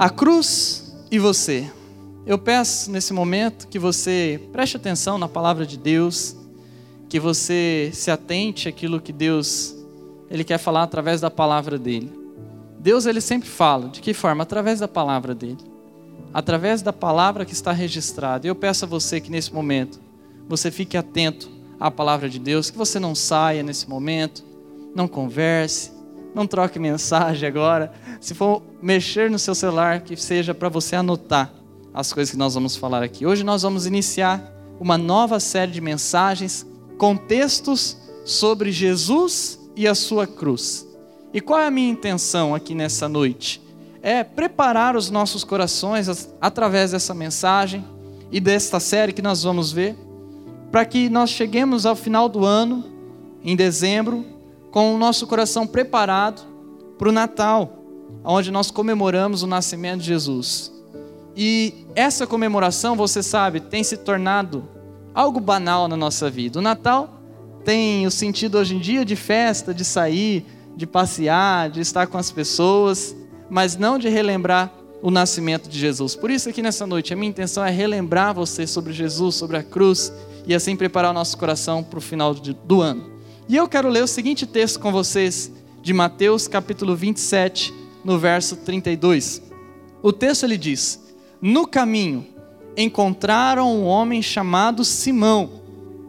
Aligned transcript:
A 0.00 0.08
cruz 0.08 0.96
e 1.10 1.18
você. 1.18 1.70
Eu 2.24 2.38
peço 2.38 2.90
nesse 2.90 3.12
momento 3.12 3.68
que 3.68 3.78
você 3.78 4.40
preste 4.50 4.78
atenção 4.78 5.18
na 5.18 5.28
palavra 5.28 5.66
de 5.66 5.76
Deus, 5.76 6.34
que 7.06 7.20
você 7.20 7.90
se 7.92 8.10
atente 8.10 8.66
àquilo 8.66 8.98
que 8.98 9.12
Deus 9.12 9.76
ele 10.30 10.42
quer 10.42 10.56
falar 10.56 10.84
através 10.84 11.20
da 11.20 11.30
palavra 11.30 11.78
dele. 11.78 12.10
Deus 12.78 13.04
ele 13.04 13.20
sempre 13.20 13.46
fala, 13.46 13.90
de 13.90 14.00
que 14.00 14.14
forma? 14.14 14.42
Através 14.42 14.80
da 14.80 14.88
palavra 14.88 15.34
dele. 15.34 15.58
Através 16.32 16.80
da 16.80 16.94
palavra 16.94 17.44
que 17.44 17.52
está 17.52 17.70
registrada. 17.70 18.46
Eu 18.46 18.54
peço 18.54 18.86
a 18.86 18.88
você 18.88 19.20
que 19.20 19.30
nesse 19.30 19.52
momento 19.52 20.00
você 20.48 20.70
fique 20.70 20.96
atento 20.96 21.50
à 21.78 21.90
palavra 21.90 22.26
de 22.30 22.38
Deus, 22.38 22.70
que 22.70 22.78
você 22.78 22.98
não 22.98 23.14
saia 23.14 23.62
nesse 23.62 23.86
momento, 23.86 24.42
não 24.94 25.06
converse, 25.06 25.92
não 26.34 26.46
troque 26.46 26.78
mensagem 26.78 27.46
agora. 27.46 27.92
Se 28.18 28.34
for 28.34 28.62
mexer 28.82 29.30
no 29.30 29.38
seu 29.38 29.54
celular, 29.54 30.00
que 30.00 30.16
seja 30.16 30.54
para 30.54 30.68
você 30.68 30.96
anotar 30.96 31.52
as 31.92 32.12
coisas 32.12 32.30
que 32.30 32.38
nós 32.38 32.54
vamos 32.54 32.76
falar 32.76 33.02
aqui. 33.02 33.26
Hoje 33.26 33.44
nós 33.44 33.62
vamos 33.62 33.86
iniciar 33.86 34.42
uma 34.78 34.96
nova 34.96 35.38
série 35.38 35.72
de 35.72 35.80
mensagens 35.80 36.66
com 36.96 37.16
textos 37.16 37.96
sobre 38.24 38.72
Jesus 38.72 39.58
e 39.76 39.86
a 39.86 39.94
sua 39.94 40.26
cruz. 40.26 40.86
E 41.32 41.40
qual 41.40 41.60
é 41.60 41.66
a 41.66 41.70
minha 41.70 41.90
intenção 41.90 42.54
aqui 42.54 42.74
nessa 42.74 43.08
noite? 43.08 43.60
É 44.02 44.24
preparar 44.24 44.96
os 44.96 45.10
nossos 45.10 45.44
corações 45.44 46.28
através 46.40 46.92
dessa 46.92 47.12
mensagem 47.12 47.84
e 48.32 48.40
desta 48.40 48.80
série 48.80 49.12
que 49.12 49.22
nós 49.22 49.42
vamos 49.42 49.72
ver, 49.72 49.96
para 50.70 50.84
que 50.84 51.08
nós 51.08 51.30
cheguemos 51.30 51.84
ao 51.84 51.96
final 51.96 52.28
do 52.28 52.44
ano, 52.44 52.84
em 53.44 53.54
dezembro, 53.54 54.24
com 54.70 54.94
o 54.94 54.98
nosso 54.98 55.26
coração 55.26 55.66
preparado 55.66 56.42
para 56.98 57.08
o 57.08 57.12
Natal, 57.12 57.79
onde 58.24 58.50
nós 58.50 58.70
comemoramos 58.70 59.42
o 59.42 59.46
nascimento 59.46 60.00
de 60.00 60.06
Jesus. 60.06 60.72
E 61.36 61.86
essa 61.94 62.26
comemoração, 62.26 62.96
você 62.96 63.22
sabe, 63.22 63.60
tem 63.60 63.82
se 63.82 63.96
tornado 63.96 64.68
algo 65.14 65.40
banal 65.40 65.88
na 65.88 65.96
nossa 65.96 66.30
vida. 66.30 66.58
O 66.58 66.62
Natal 66.62 67.20
tem 67.64 68.06
o 68.06 68.10
sentido 68.10 68.58
hoje 68.58 68.74
em 68.76 68.78
dia 68.78 69.04
de 69.04 69.16
festa, 69.16 69.72
de 69.72 69.84
sair, 69.84 70.44
de 70.76 70.86
passear, 70.86 71.70
de 71.70 71.80
estar 71.80 72.06
com 72.06 72.18
as 72.18 72.30
pessoas, 72.30 73.14
mas 73.48 73.76
não 73.76 73.98
de 73.98 74.08
relembrar 74.08 74.72
o 75.02 75.10
nascimento 75.10 75.68
de 75.68 75.78
Jesus. 75.78 76.14
Por 76.14 76.30
isso, 76.30 76.48
aqui 76.48 76.62
nessa 76.62 76.86
noite, 76.86 77.12
a 77.12 77.16
minha 77.16 77.30
intenção 77.30 77.64
é 77.64 77.70
relembrar 77.70 78.34
você 78.34 78.66
sobre 78.66 78.92
Jesus, 78.92 79.34
sobre 79.34 79.56
a 79.56 79.62
cruz, 79.62 80.12
e 80.46 80.54
assim 80.54 80.76
preparar 80.76 81.10
o 81.10 81.14
nosso 81.14 81.36
coração 81.38 81.82
para 81.82 81.98
o 81.98 82.02
final 82.02 82.34
do 82.34 82.80
ano. 82.80 83.10
E 83.48 83.56
eu 83.56 83.68
quero 83.68 83.88
ler 83.88 84.02
o 84.02 84.06
seguinte 84.06 84.46
texto 84.46 84.78
com 84.78 84.92
vocês, 84.92 85.52
de 85.82 85.92
Mateus 85.92 86.46
capítulo 86.46 86.94
27, 86.94 87.72
no 88.04 88.18
verso 88.18 88.56
32. 88.56 89.42
O 90.02 90.12
texto 90.12 90.44
ele 90.44 90.56
diz: 90.56 91.00
No 91.40 91.66
caminho 91.66 92.26
encontraram 92.76 93.74
um 93.74 93.84
homem 93.84 94.22
chamado 94.22 94.84
Simão, 94.84 95.50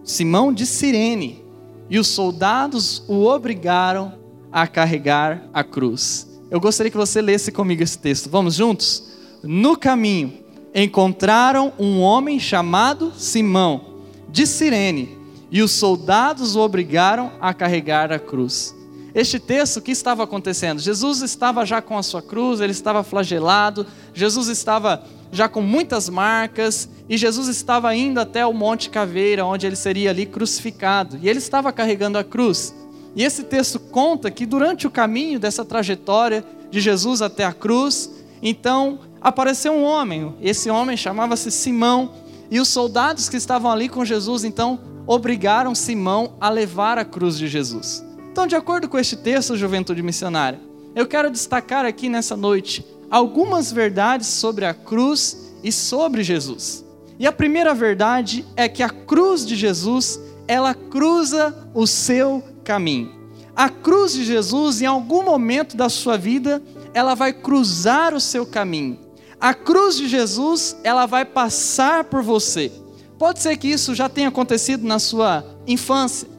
Simão 0.03 0.53
de 0.53 0.65
Cirene, 0.65 1.43
e 1.89 1.99
os 1.99 2.07
soldados 2.07 3.03
o 3.07 3.25
obrigaram 3.25 4.13
a 4.51 4.67
carregar 4.67 5.43
a 5.53 5.63
cruz. 5.63 6.27
Eu 6.49 6.59
gostaria 6.59 6.91
que 6.91 6.97
você 6.97 7.21
lesse 7.21 7.51
comigo 7.51 7.81
esse 7.81 7.97
texto. 7.97 8.29
Vamos 8.29 8.55
juntos? 8.55 9.09
No 9.43 9.77
caminho 9.77 10.33
encontraram 10.73 11.73
um 11.79 11.99
homem 11.99 12.39
chamado 12.39 13.13
Simão 13.17 13.99
de 14.29 14.45
Cirene 14.45 15.17
e 15.49 15.61
os 15.61 15.71
soldados 15.71 16.55
o 16.55 16.61
obrigaram 16.61 17.33
a 17.41 17.53
carregar 17.53 18.11
a 18.11 18.19
cruz. 18.19 18.75
Este 19.13 19.39
texto, 19.39 19.77
o 19.77 19.81
que 19.81 19.91
estava 19.91 20.23
acontecendo? 20.23 20.79
Jesus 20.79 21.21
estava 21.21 21.65
já 21.65 21.81
com 21.81 21.97
a 21.97 22.03
sua 22.03 22.21
cruz, 22.21 22.61
ele 22.61 22.71
estava 22.71 23.03
flagelado, 23.03 23.85
Jesus 24.13 24.47
estava 24.47 25.03
já 25.31 25.49
com 25.49 25.61
muitas 25.61 26.09
marcas, 26.09 26.89
e 27.09 27.17
Jesus 27.17 27.47
estava 27.49 27.93
indo 27.93 28.19
até 28.19 28.45
o 28.45 28.53
Monte 28.53 28.89
Caveira, 28.89 29.45
onde 29.45 29.65
ele 29.65 29.75
seria 29.75 30.11
ali 30.11 30.25
crucificado, 30.25 31.19
e 31.21 31.27
ele 31.27 31.39
estava 31.39 31.71
carregando 31.73 32.17
a 32.17 32.23
cruz. 32.23 32.73
E 33.13 33.23
esse 33.23 33.43
texto 33.43 33.79
conta 33.79 34.31
que 34.31 34.45
durante 34.45 34.87
o 34.87 34.91
caminho 34.91 35.39
dessa 35.39 35.65
trajetória 35.65 36.45
de 36.69 36.79
Jesus 36.79 37.21
até 37.21 37.43
a 37.43 37.51
cruz, 37.51 38.09
então 38.41 38.99
apareceu 39.21 39.73
um 39.73 39.83
homem, 39.83 40.33
esse 40.41 40.69
homem 40.69 40.95
chamava-se 40.95 41.51
Simão, 41.51 42.13
e 42.49 42.59
os 42.59 42.69
soldados 42.69 43.27
que 43.27 43.37
estavam 43.37 43.71
ali 43.71 43.87
com 43.89 44.03
Jesus, 44.03 44.43
então, 44.43 44.79
obrigaram 45.07 45.75
Simão 45.75 46.33
a 46.39 46.49
levar 46.49 46.97
a 46.97 47.05
cruz 47.05 47.37
de 47.37 47.47
Jesus. 47.47 48.03
Então, 48.31 48.47
de 48.47 48.55
acordo 48.55 48.87
com 48.87 48.97
este 48.97 49.17
texto, 49.17 49.57
Juventude 49.57 50.01
Missionária, 50.01 50.57
eu 50.95 51.05
quero 51.05 51.29
destacar 51.29 51.85
aqui 51.85 52.07
nessa 52.07 52.37
noite 52.37 52.85
algumas 53.09 53.73
verdades 53.73 54.25
sobre 54.27 54.63
a 54.63 54.73
cruz 54.73 55.51
e 55.61 55.69
sobre 55.69 56.23
Jesus. 56.23 56.85
E 57.19 57.27
a 57.27 57.31
primeira 57.33 57.73
verdade 57.73 58.45
é 58.55 58.69
que 58.69 58.81
a 58.81 58.89
cruz 58.89 59.45
de 59.45 59.57
Jesus, 59.57 60.17
ela 60.47 60.73
cruza 60.73 61.53
o 61.73 61.85
seu 61.85 62.41
caminho. 62.63 63.13
A 63.53 63.67
cruz 63.67 64.13
de 64.13 64.23
Jesus, 64.23 64.81
em 64.81 64.85
algum 64.85 65.23
momento 65.23 65.75
da 65.75 65.89
sua 65.89 66.17
vida, 66.17 66.63
ela 66.93 67.15
vai 67.15 67.33
cruzar 67.33 68.13
o 68.13 68.21
seu 68.21 68.45
caminho. 68.45 68.97
A 69.41 69.53
cruz 69.53 69.97
de 69.97 70.07
Jesus, 70.07 70.77
ela 70.85 71.05
vai 71.05 71.25
passar 71.25 72.05
por 72.05 72.23
você. 72.23 72.71
Pode 73.19 73.41
ser 73.41 73.57
que 73.57 73.67
isso 73.67 73.93
já 73.93 74.07
tenha 74.07 74.29
acontecido 74.29 74.87
na 74.87 74.99
sua 74.99 75.45
infância. 75.67 76.29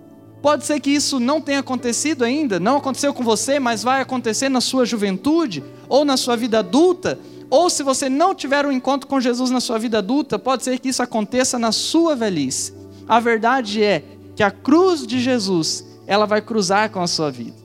Pode 0.42 0.66
ser 0.66 0.80
que 0.80 0.90
isso 0.90 1.20
não 1.20 1.40
tenha 1.40 1.60
acontecido 1.60 2.24
ainda, 2.24 2.58
não 2.58 2.76
aconteceu 2.76 3.14
com 3.14 3.22
você, 3.22 3.60
mas 3.60 3.82
vai 3.84 4.00
acontecer 4.00 4.48
na 4.48 4.60
sua 4.60 4.84
juventude 4.84 5.62
ou 5.88 6.04
na 6.04 6.16
sua 6.16 6.36
vida 6.36 6.58
adulta. 6.58 7.18
Ou 7.48 7.70
se 7.70 7.84
você 7.84 8.08
não 8.08 8.34
tiver 8.34 8.66
um 8.66 8.72
encontro 8.72 9.08
com 9.08 9.20
Jesus 9.20 9.50
na 9.50 9.60
sua 9.60 9.78
vida 9.78 9.98
adulta, 9.98 10.38
pode 10.38 10.64
ser 10.64 10.80
que 10.80 10.88
isso 10.88 11.02
aconteça 11.02 11.58
na 11.58 11.70
sua 11.70 12.16
velhice. 12.16 12.74
A 13.08 13.20
verdade 13.20 13.84
é 13.84 14.02
que 14.34 14.42
a 14.42 14.50
cruz 14.50 15.06
de 15.06 15.20
Jesus, 15.20 15.86
ela 16.06 16.26
vai 16.26 16.42
cruzar 16.42 16.90
com 16.90 17.00
a 17.00 17.06
sua 17.06 17.30
vida. 17.30 17.56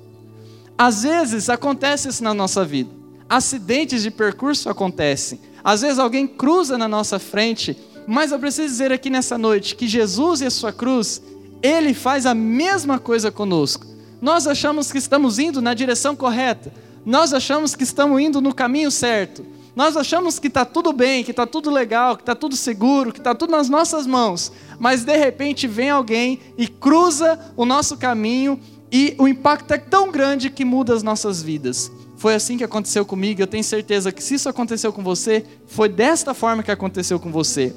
Às 0.78 1.02
vezes 1.02 1.50
acontece 1.50 2.10
isso 2.10 2.24
na 2.24 2.34
nossa 2.34 2.64
vida. 2.64 2.92
Acidentes 3.28 4.04
de 4.04 4.12
percurso 4.12 4.70
acontecem. 4.70 5.40
Às 5.64 5.82
vezes 5.82 5.98
alguém 5.98 6.28
cruza 6.28 6.78
na 6.78 6.88
nossa 6.88 7.18
frente 7.18 7.76
mas 8.08 8.32
eu 8.32 8.40
preciso 8.40 8.70
dizer 8.70 8.94
aqui 8.94 9.10
nessa 9.10 9.38
noite 9.38 9.76
que 9.76 9.86
Jesus 9.86 10.40
e 10.40 10.46
a 10.46 10.50
sua 10.50 10.72
cruz, 10.72 11.22
ele 11.62 11.94
faz 11.94 12.26
a 12.26 12.34
mesma 12.34 13.00
coisa 13.00 13.32
conosco. 13.32 13.86
Nós 14.22 14.48
achamos 14.48 14.92
que 14.92 14.98
estamos 14.98 15.40
indo 15.40 15.62
na 15.62 15.74
direção 15.74 16.16
correta, 16.16 16.74
nós 17.06 17.34
achamos 17.34 17.76
que 17.76 17.84
estamos 17.84 18.20
indo 18.20 18.42
no 18.42 18.54
caminho 18.54 18.92
certo, 18.92 19.46
nós 19.76 19.96
achamos 19.96 20.40
que 20.40 20.48
está 20.48 20.66
tudo 20.66 20.92
bem, 20.92 21.24
que 21.24 21.30
está 21.30 21.46
tudo 21.46 21.70
legal, 21.70 22.16
que 22.16 22.24
está 22.24 22.34
tudo 22.34 22.56
seguro, 22.56 23.14
que 23.14 23.20
está 23.20 23.36
tudo 23.36 23.52
nas 23.52 23.70
nossas 23.70 24.08
mãos, 24.08 24.52
mas 24.80 25.04
de 25.04 25.16
repente 25.16 25.68
vem 25.68 25.92
alguém 25.92 26.40
e 26.58 26.68
cruza 26.68 27.40
o 27.56 27.64
nosso 27.64 27.96
caminho 27.96 28.60
e 28.92 29.16
o 29.20 29.28
impacto 29.28 29.72
é 29.74 29.78
tão 29.78 30.12
grande 30.12 30.50
que 30.50 30.66
muda 30.66 30.96
as 30.96 31.04
nossas 31.04 31.44
vidas. 31.44 31.92
Foi 32.16 32.34
assim 32.34 32.58
que 32.58 32.64
aconteceu 32.64 33.06
comigo, 33.06 33.40
eu 33.40 33.46
tenho 33.46 33.64
certeza 33.64 34.12
que 34.12 34.24
se 34.24 34.34
isso 34.34 34.50
aconteceu 34.50 34.92
com 34.92 35.04
você, 35.04 35.46
foi 35.68 35.88
desta 35.88 36.34
forma 36.34 36.64
que 36.64 36.72
aconteceu 36.72 37.20
com 37.20 37.32
você. 37.32 37.72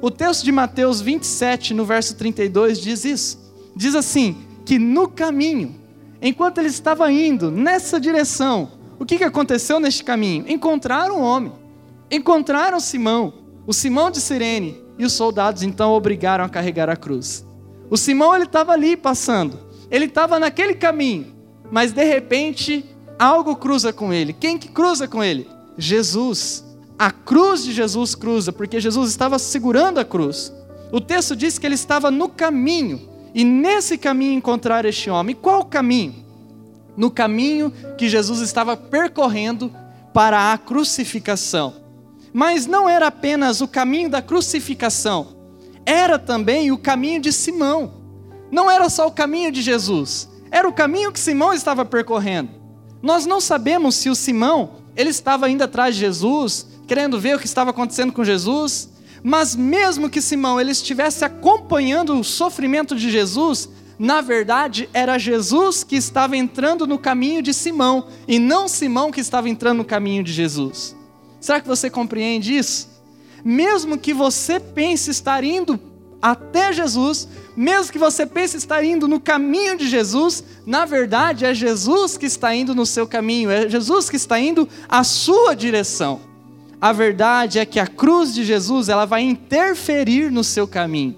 O 0.00 0.10
texto 0.10 0.44
de 0.44 0.52
Mateus 0.52 1.00
27, 1.00 1.74
no 1.74 1.84
verso 1.84 2.16
32, 2.16 2.78
diz 2.80 3.04
isso. 3.04 3.38
Diz 3.74 3.94
assim: 3.94 4.36
que 4.66 4.80
no 4.80 5.08
caminho, 5.08 5.76
enquanto 6.20 6.58
ele 6.58 6.68
estava 6.68 7.10
indo 7.10 7.52
nessa 7.52 8.00
direção, 8.00 8.72
o 8.98 9.06
que, 9.06 9.16
que 9.16 9.24
aconteceu 9.24 9.78
neste 9.78 10.02
caminho? 10.02 10.44
Encontraram 10.48 11.20
um 11.20 11.22
homem, 11.22 11.52
encontraram 12.10 12.80
Simão, 12.80 13.32
o 13.64 13.72
Simão 13.72 14.10
de 14.10 14.20
Sirene, 14.20 14.82
e 14.98 15.04
os 15.04 15.12
soldados 15.12 15.62
então 15.62 15.92
obrigaram 15.92 16.44
a 16.44 16.48
carregar 16.48 16.90
a 16.90 16.96
cruz. 16.96 17.46
O 17.88 17.96
Simão 17.96 18.34
ele 18.34 18.44
estava 18.44 18.72
ali 18.72 18.96
passando, 18.96 19.58
ele 19.88 20.06
estava 20.06 20.40
naquele 20.40 20.74
caminho, 20.74 21.32
mas 21.70 21.92
de 21.92 22.04
repente 22.04 22.84
algo 23.16 23.54
cruza 23.54 23.92
com 23.92 24.12
ele. 24.12 24.32
Quem 24.32 24.58
que 24.58 24.68
cruza 24.68 25.06
com 25.06 25.22
ele? 25.22 25.48
Jesus. 25.78 26.64
A 26.98 27.10
cruz 27.10 27.64
de 27.64 27.72
Jesus 27.72 28.14
cruza, 28.14 28.52
porque 28.52 28.80
Jesus 28.80 29.10
estava 29.10 29.38
segurando 29.38 29.98
a 29.98 30.04
cruz. 30.04 30.52
O 30.90 31.00
texto 31.00 31.36
diz 31.36 31.58
que 31.58 31.66
ele 31.66 31.74
estava 31.74 32.10
no 32.10 32.28
caminho, 32.28 33.08
e 33.34 33.44
nesse 33.44 33.98
caminho 33.98 34.32
encontrar 34.32 34.84
este 34.84 35.10
homem. 35.10 35.34
Qual 35.34 35.64
caminho? 35.64 36.14
No 36.96 37.10
caminho 37.10 37.70
que 37.98 38.08
Jesus 38.08 38.40
estava 38.40 38.76
percorrendo 38.76 39.70
para 40.14 40.52
a 40.52 40.58
crucificação. 40.58 41.74
Mas 42.32 42.66
não 42.66 42.88
era 42.88 43.08
apenas 43.08 43.60
o 43.60 43.68
caminho 43.68 44.08
da 44.08 44.22
crucificação, 44.22 45.36
era 45.84 46.18
também 46.18 46.72
o 46.72 46.78
caminho 46.78 47.20
de 47.20 47.32
Simão. 47.32 47.94
Não 48.50 48.70
era 48.70 48.88
só 48.88 49.06
o 49.06 49.12
caminho 49.12 49.52
de 49.52 49.60
Jesus, 49.60 50.28
era 50.50 50.68
o 50.68 50.72
caminho 50.72 51.12
que 51.12 51.20
Simão 51.20 51.52
estava 51.52 51.84
percorrendo. 51.84 52.50
Nós 53.02 53.26
não 53.26 53.40
sabemos 53.40 53.94
se 53.96 54.08
o 54.08 54.14
Simão 54.14 54.70
ele 54.96 55.10
estava 55.10 55.50
indo 55.50 55.62
atrás 55.62 55.94
de 55.94 56.00
Jesus, 56.00 56.66
querendo 56.86 57.18
ver 57.18 57.36
o 57.36 57.38
que 57.38 57.46
estava 57.46 57.70
acontecendo 57.70 58.12
com 58.12 58.24
Jesus, 58.24 58.88
mas 59.22 59.56
mesmo 59.56 60.08
que 60.08 60.20
Simão 60.20 60.60
ele 60.60 60.70
estivesse 60.70 61.24
acompanhando 61.24 62.18
o 62.18 62.22
sofrimento 62.24 62.94
de 62.94 63.10
Jesus, 63.10 63.68
na 63.98 64.20
verdade 64.20 64.88
era 64.92 65.18
Jesus 65.18 65.82
que 65.82 65.96
estava 65.96 66.36
entrando 66.36 66.86
no 66.86 66.98
caminho 66.98 67.42
de 67.42 67.52
Simão 67.52 68.06
e 68.28 68.38
não 68.38 68.68
Simão 68.68 69.10
que 69.10 69.20
estava 69.20 69.48
entrando 69.48 69.78
no 69.78 69.84
caminho 69.84 70.22
de 70.22 70.32
Jesus. 70.32 70.94
Será 71.40 71.60
que 71.60 71.68
você 71.68 71.90
compreende 71.90 72.56
isso? 72.56 72.88
Mesmo 73.44 73.98
que 73.98 74.12
você 74.12 74.60
pense 74.60 75.10
estar 75.10 75.42
indo 75.42 75.80
até 76.20 76.72
Jesus, 76.72 77.28
mesmo 77.56 77.92
que 77.92 77.98
você 77.98 78.26
pense 78.26 78.56
estar 78.56 78.82
indo 78.84 79.06
no 79.06 79.20
caminho 79.20 79.76
de 79.76 79.88
Jesus, 79.88 80.42
na 80.66 80.84
verdade 80.84 81.44
é 81.44 81.54
Jesus 81.54 82.16
que 82.16 82.26
está 82.26 82.54
indo 82.54 82.74
no 82.74 82.84
seu 82.84 83.06
caminho, 83.06 83.50
é 83.50 83.68
Jesus 83.68 84.10
que 84.10 84.16
está 84.16 84.38
indo 84.38 84.68
à 84.88 85.04
sua 85.04 85.54
direção. 85.54 86.35
A 86.80 86.92
verdade 86.92 87.58
é 87.58 87.64
que 87.64 87.80
a 87.80 87.86
cruz 87.86 88.34
de 88.34 88.44
Jesus, 88.44 88.88
ela 88.88 89.06
vai 89.06 89.22
interferir 89.22 90.30
no 90.30 90.44
seu 90.44 90.68
caminho. 90.68 91.16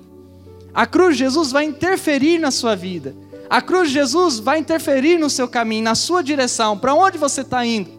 A 0.73 0.87
cruz 0.87 1.17
de 1.17 1.25
Jesus 1.25 1.51
vai 1.51 1.65
interferir 1.65 2.39
na 2.39 2.51
sua 2.51 2.77
vida. 2.77 3.15
A 3.51 3.61
cruz 3.61 3.89
de 3.89 3.95
Jesus 3.95 4.39
vai 4.39 4.59
interferir 4.59 5.19
no 5.19 5.29
seu 5.29 5.49
caminho, 5.49 5.83
na 5.83 5.95
sua 5.95 6.23
direção, 6.23 6.79
para 6.79 6.95
onde 6.95 7.19
você 7.19 7.41
está 7.41 7.65
indo. 7.65 7.91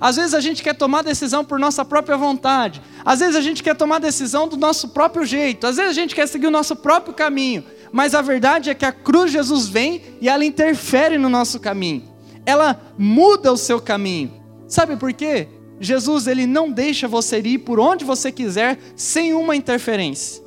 Às 0.00 0.16
vezes 0.16 0.34
a 0.34 0.40
gente 0.40 0.62
quer 0.62 0.74
tomar 0.74 1.02
decisão 1.02 1.44
por 1.44 1.58
nossa 1.58 1.84
própria 1.84 2.16
vontade. 2.16 2.82
Às 3.04 3.20
vezes 3.20 3.34
a 3.34 3.40
gente 3.40 3.62
quer 3.62 3.74
tomar 3.74 3.98
decisão 3.98 4.46
do 4.46 4.56
nosso 4.56 4.88
próprio 4.88 5.24
jeito. 5.24 5.66
Às 5.66 5.76
vezes 5.76 5.90
a 5.90 5.94
gente 5.94 6.14
quer 6.14 6.28
seguir 6.28 6.46
o 6.46 6.52
nosso 6.52 6.76
próprio 6.76 7.14
caminho. 7.14 7.64
Mas 7.90 8.14
a 8.14 8.22
verdade 8.22 8.70
é 8.70 8.74
que 8.74 8.84
a 8.84 8.92
cruz 8.92 9.30
de 9.30 9.38
Jesus 9.38 9.66
vem 9.66 10.02
e 10.20 10.28
ela 10.28 10.44
interfere 10.44 11.16
no 11.18 11.28
nosso 11.28 11.58
caminho. 11.58 12.04
Ela 12.44 12.80
muda 12.96 13.52
o 13.52 13.56
seu 13.56 13.80
caminho. 13.80 14.32
Sabe 14.68 14.96
por 14.96 15.12
quê? 15.12 15.48
Jesus 15.80 16.26
ele 16.26 16.46
não 16.46 16.70
deixa 16.70 17.06
você 17.06 17.38
ir 17.40 17.58
por 17.58 17.78
onde 17.78 18.04
você 18.04 18.32
quiser 18.32 18.78
sem 18.96 19.32
uma 19.34 19.54
interferência. 19.54 20.42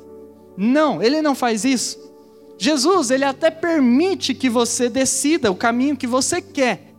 Não, 0.56 1.02
ele 1.02 1.22
não 1.22 1.34
faz 1.34 1.64
isso. 1.64 1.98
Jesus, 2.58 3.10
ele 3.10 3.24
até 3.24 3.50
permite 3.50 4.34
que 4.34 4.48
você 4.48 4.88
decida 4.88 5.50
o 5.50 5.56
caminho 5.56 5.96
que 5.96 6.06
você 6.06 6.40
quer. 6.40 6.94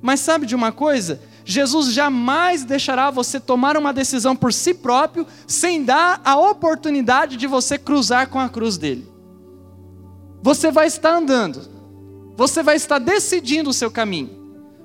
Mas 0.00 0.20
sabe 0.20 0.46
de 0.46 0.54
uma 0.54 0.70
coisa? 0.70 1.20
Jesus 1.44 1.92
jamais 1.92 2.62
deixará 2.62 3.10
você 3.10 3.40
tomar 3.40 3.76
uma 3.76 3.92
decisão 3.92 4.36
por 4.36 4.52
si 4.52 4.74
próprio, 4.74 5.26
sem 5.46 5.82
dar 5.82 6.20
a 6.24 6.38
oportunidade 6.38 7.36
de 7.36 7.46
você 7.46 7.78
cruzar 7.78 8.28
com 8.28 8.38
a 8.38 8.48
cruz 8.48 8.76
dele. 8.76 9.10
Você 10.42 10.70
vai 10.70 10.86
estar 10.86 11.16
andando, 11.16 11.62
você 12.36 12.62
vai 12.62 12.76
estar 12.76 12.98
decidindo 12.98 13.70
o 13.70 13.74
seu 13.74 13.90
caminho, 13.90 14.30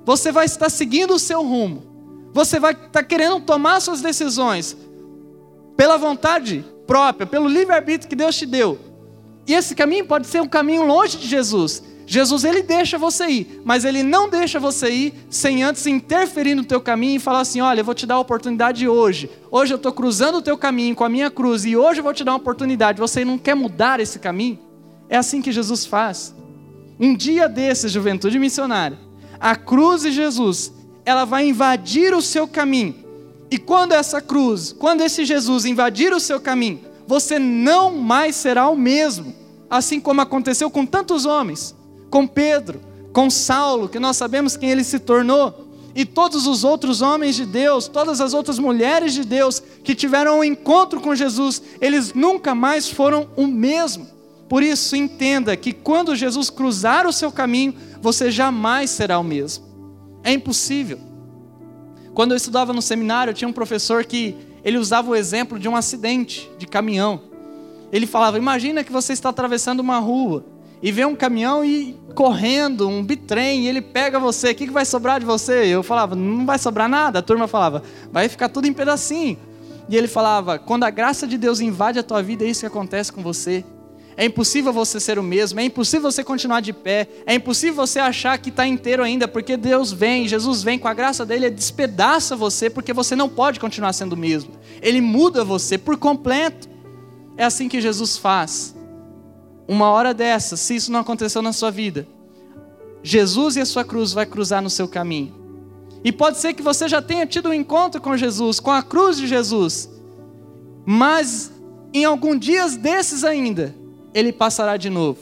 você 0.04 0.32
vai 0.32 0.46
estar 0.46 0.70
seguindo 0.70 1.14
o 1.14 1.18
seu 1.18 1.42
rumo, 1.42 1.93
você 2.34 2.60
vai 2.60 2.72
estar 2.72 3.02
querendo 3.04 3.40
tomar 3.40 3.80
suas 3.80 4.02
decisões 4.02 4.76
pela 5.74 5.96
vontade 5.96 6.62
própria, 6.86 7.26
pelo 7.26 7.48
livre-arbítrio 7.48 8.10
que 8.10 8.16
Deus 8.16 8.36
te 8.36 8.44
deu. 8.44 8.78
E 9.46 9.54
esse 9.54 9.74
caminho 9.74 10.04
pode 10.04 10.26
ser 10.26 10.42
um 10.42 10.48
caminho 10.48 10.84
longe 10.84 11.16
de 11.16 11.26
Jesus, 11.26 11.82
Jesus 12.06 12.44
ele 12.44 12.62
deixa 12.62 12.98
você 12.98 13.26
ir, 13.26 13.62
mas 13.64 13.84
ele 13.84 14.02
não 14.02 14.28
deixa 14.28 14.60
você 14.60 14.90
ir 14.90 15.14
sem 15.30 15.62
antes 15.62 15.86
interferir 15.86 16.54
no 16.54 16.64
teu 16.64 16.80
caminho 16.80 17.16
e 17.16 17.20
falar 17.20 17.40
assim: 17.40 17.60
olha, 17.60 17.80
eu 17.80 17.84
vou 17.84 17.94
te 17.94 18.06
dar 18.06 18.16
a 18.16 18.20
oportunidade 18.20 18.86
hoje. 18.86 19.30
Hoje 19.50 19.72
eu 19.72 19.76
estou 19.76 19.92
cruzando 19.92 20.38
o 20.38 20.42
teu 20.42 20.58
caminho 20.58 20.94
com 20.94 21.04
a 21.04 21.08
minha 21.08 21.30
cruz 21.30 21.64
e 21.64 21.76
hoje 21.76 22.00
eu 22.00 22.04
vou 22.04 22.12
te 22.12 22.22
dar 22.22 22.32
uma 22.32 22.38
oportunidade. 22.38 23.00
Você 23.00 23.24
não 23.24 23.38
quer 23.38 23.54
mudar 23.54 24.00
esse 24.00 24.18
caminho? 24.18 24.58
É 25.08 25.16
assim 25.16 25.40
que 25.40 25.50
Jesus 25.50 25.86
faz. 25.86 26.34
Um 27.00 27.14
dia 27.16 27.48
desses, 27.48 27.90
juventude 27.90 28.38
missionária, 28.38 28.98
a 29.40 29.56
cruz 29.56 30.02
de 30.02 30.12
Jesus, 30.12 30.72
ela 31.04 31.24
vai 31.24 31.48
invadir 31.48 32.14
o 32.14 32.22
seu 32.22 32.46
caminho. 32.46 32.94
E 33.50 33.58
quando 33.58 33.92
essa 33.92 34.20
cruz, 34.20 34.72
quando 34.72 35.02
esse 35.02 35.24
Jesus 35.24 35.64
invadir 35.64 36.12
o 36.12 36.20
seu 36.20 36.40
caminho, 36.40 36.80
você 37.06 37.38
não 37.38 37.94
mais 37.94 38.36
será 38.36 38.68
o 38.68 38.76
mesmo, 38.76 39.34
assim 39.68 40.00
como 40.00 40.20
aconteceu 40.20 40.70
com 40.70 40.86
tantos 40.86 41.24
homens 41.26 41.74
com 42.14 42.28
Pedro, 42.28 42.80
com 43.12 43.28
Saulo, 43.28 43.88
que 43.88 43.98
nós 43.98 44.16
sabemos 44.16 44.56
quem 44.56 44.70
ele 44.70 44.84
se 44.84 45.00
tornou, 45.00 45.66
e 45.96 46.04
todos 46.04 46.46
os 46.46 46.62
outros 46.62 47.02
homens 47.02 47.34
de 47.34 47.44
Deus, 47.44 47.88
todas 47.88 48.20
as 48.20 48.32
outras 48.32 48.56
mulheres 48.56 49.12
de 49.12 49.24
Deus 49.24 49.60
que 49.82 49.96
tiveram 49.96 50.38
um 50.38 50.44
encontro 50.44 51.00
com 51.00 51.12
Jesus, 51.12 51.60
eles 51.80 52.14
nunca 52.14 52.54
mais 52.54 52.88
foram 52.88 53.28
o 53.34 53.48
mesmo. 53.48 54.06
Por 54.48 54.62
isso, 54.62 54.94
entenda 54.94 55.56
que 55.56 55.72
quando 55.72 56.14
Jesus 56.14 56.50
cruzar 56.50 57.04
o 57.04 57.12
seu 57.12 57.32
caminho, 57.32 57.74
você 58.00 58.30
jamais 58.30 58.90
será 58.90 59.18
o 59.18 59.24
mesmo. 59.24 59.64
É 60.24 60.32
impossível. 60.32 60.98
Quando 62.14 62.32
eu 62.32 62.36
estudava 62.36 62.72
no 62.72 62.82
seminário, 62.82 63.30
eu 63.30 63.34
tinha 63.34 63.48
um 63.48 63.52
professor 63.52 64.04
que 64.04 64.34
ele 64.64 64.78
usava 64.78 65.10
o 65.10 65.14
exemplo 65.14 65.58
de 65.58 65.68
um 65.68 65.76
acidente 65.76 66.50
de 66.58 66.66
caminhão. 66.66 67.20
Ele 67.92 68.06
falava: 68.06 68.38
Imagina 68.38 68.82
que 68.82 68.90
você 68.90 69.12
está 69.12 69.28
atravessando 69.28 69.80
uma 69.80 69.98
rua 69.98 70.44
e 70.82 70.92
vê 70.92 71.04
um 71.04 71.16
caminhão 71.16 71.64
e 71.64 71.98
correndo, 72.14 72.86
um 72.86 73.02
bitrem, 73.02 73.62
e 73.62 73.68
ele 73.68 73.80
pega 73.80 74.18
você, 74.18 74.50
o 74.50 74.54
que, 74.54 74.66
que 74.66 74.72
vai 74.72 74.84
sobrar 74.84 75.18
de 75.18 75.24
você? 75.24 75.64
Eu 75.64 75.82
falava, 75.82 76.14
não 76.14 76.44
vai 76.44 76.58
sobrar 76.58 76.88
nada. 76.90 77.20
A 77.20 77.22
turma 77.22 77.48
falava, 77.48 77.82
vai 78.12 78.28
ficar 78.28 78.50
tudo 78.50 78.66
em 78.66 78.72
pedacinho. 78.72 79.38
E 79.88 79.96
ele 79.96 80.06
falava, 80.06 80.58
quando 80.58 80.84
a 80.84 80.90
graça 80.90 81.26
de 81.26 81.38
Deus 81.38 81.60
invade 81.60 81.98
a 81.98 82.02
tua 82.02 82.22
vida, 82.22 82.44
é 82.44 82.48
isso 82.48 82.60
que 82.60 82.66
acontece 82.66 83.10
com 83.10 83.22
você. 83.22 83.64
É 84.16 84.24
impossível 84.24 84.72
você 84.72 85.00
ser 85.00 85.18
o 85.18 85.22
mesmo, 85.22 85.58
é 85.58 85.64
impossível 85.64 86.10
você 86.10 86.22
continuar 86.22 86.60
de 86.60 86.72
pé, 86.72 87.08
é 87.26 87.34
impossível 87.34 87.74
você 87.74 87.98
achar 87.98 88.38
que 88.38 88.48
está 88.48 88.66
inteiro 88.66 89.02
ainda, 89.02 89.26
porque 89.26 89.56
Deus 89.56 89.92
vem, 89.92 90.28
Jesus 90.28 90.62
vem 90.62 90.78
com 90.78 90.86
a 90.86 90.94
graça 90.94 91.26
dele, 91.26 91.46
ele 91.46 91.54
despedaça 91.54 92.36
você, 92.36 92.70
porque 92.70 92.92
você 92.92 93.16
não 93.16 93.28
pode 93.28 93.58
continuar 93.58 93.92
sendo 93.92 94.12
o 94.12 94.16
mesmo. 94.16 94.52
Ele 94.80 95.00
muda 95.00 95.44
você 95.44 95.76
por 95.76 95.96
completo. 95.96 96.68
É 97.36 97.44
assim 97.44 97.68
que 97.68 97.80
Jesus 97.80 98.16
faz 98.16 98.74
uma 99.66 99.90
hora 99.90 100.12
dessa, 100.12 100.56
se 100.56 100.76
isso 100.76 100.92
não 100.92 101.00
aconteceu 101.00 101.42
na 101.42 101.52
sua 101.52 101.70
vida, 101.70 102.06
Jesus 103.02 103.56
e 103.56 103.60
a 103.60 103.66
sua 103.66 103.84
cruz 103.84 104.12
vai 104.12 104.26
cruzar 104.26 104.62
no 104.62 104.70
seu 104.70 104.86
caminho. 104.86 105.34
E 106.04 106.12
pode 106.12 106.38
ser 106.38 106.52
que 106.52 106.62
você 106.62 106.86
já 106.86 107.00
tenha 107.00 107.26
tido 107.26 107.48
um 107.48 107.54
encontro 107.54 108.00
com 108.00 108.16
Jesus, 108.16 108.60
com 108.60 108.70
a 108.70 108.82
cruz 108.82 109.16
de 109.16 109.26
Jesus, 109.26 109.88
mas 110.84 111.50
em 111.92 112.04
alguns 112.04 112.40
dias 112.40 112.76
desses 112.76 113.24
ainda, 113.24 113.74
ele 114.14 114.32
passará 114.32 114.76
de 114.76 114.88
novo. 114.88 115.18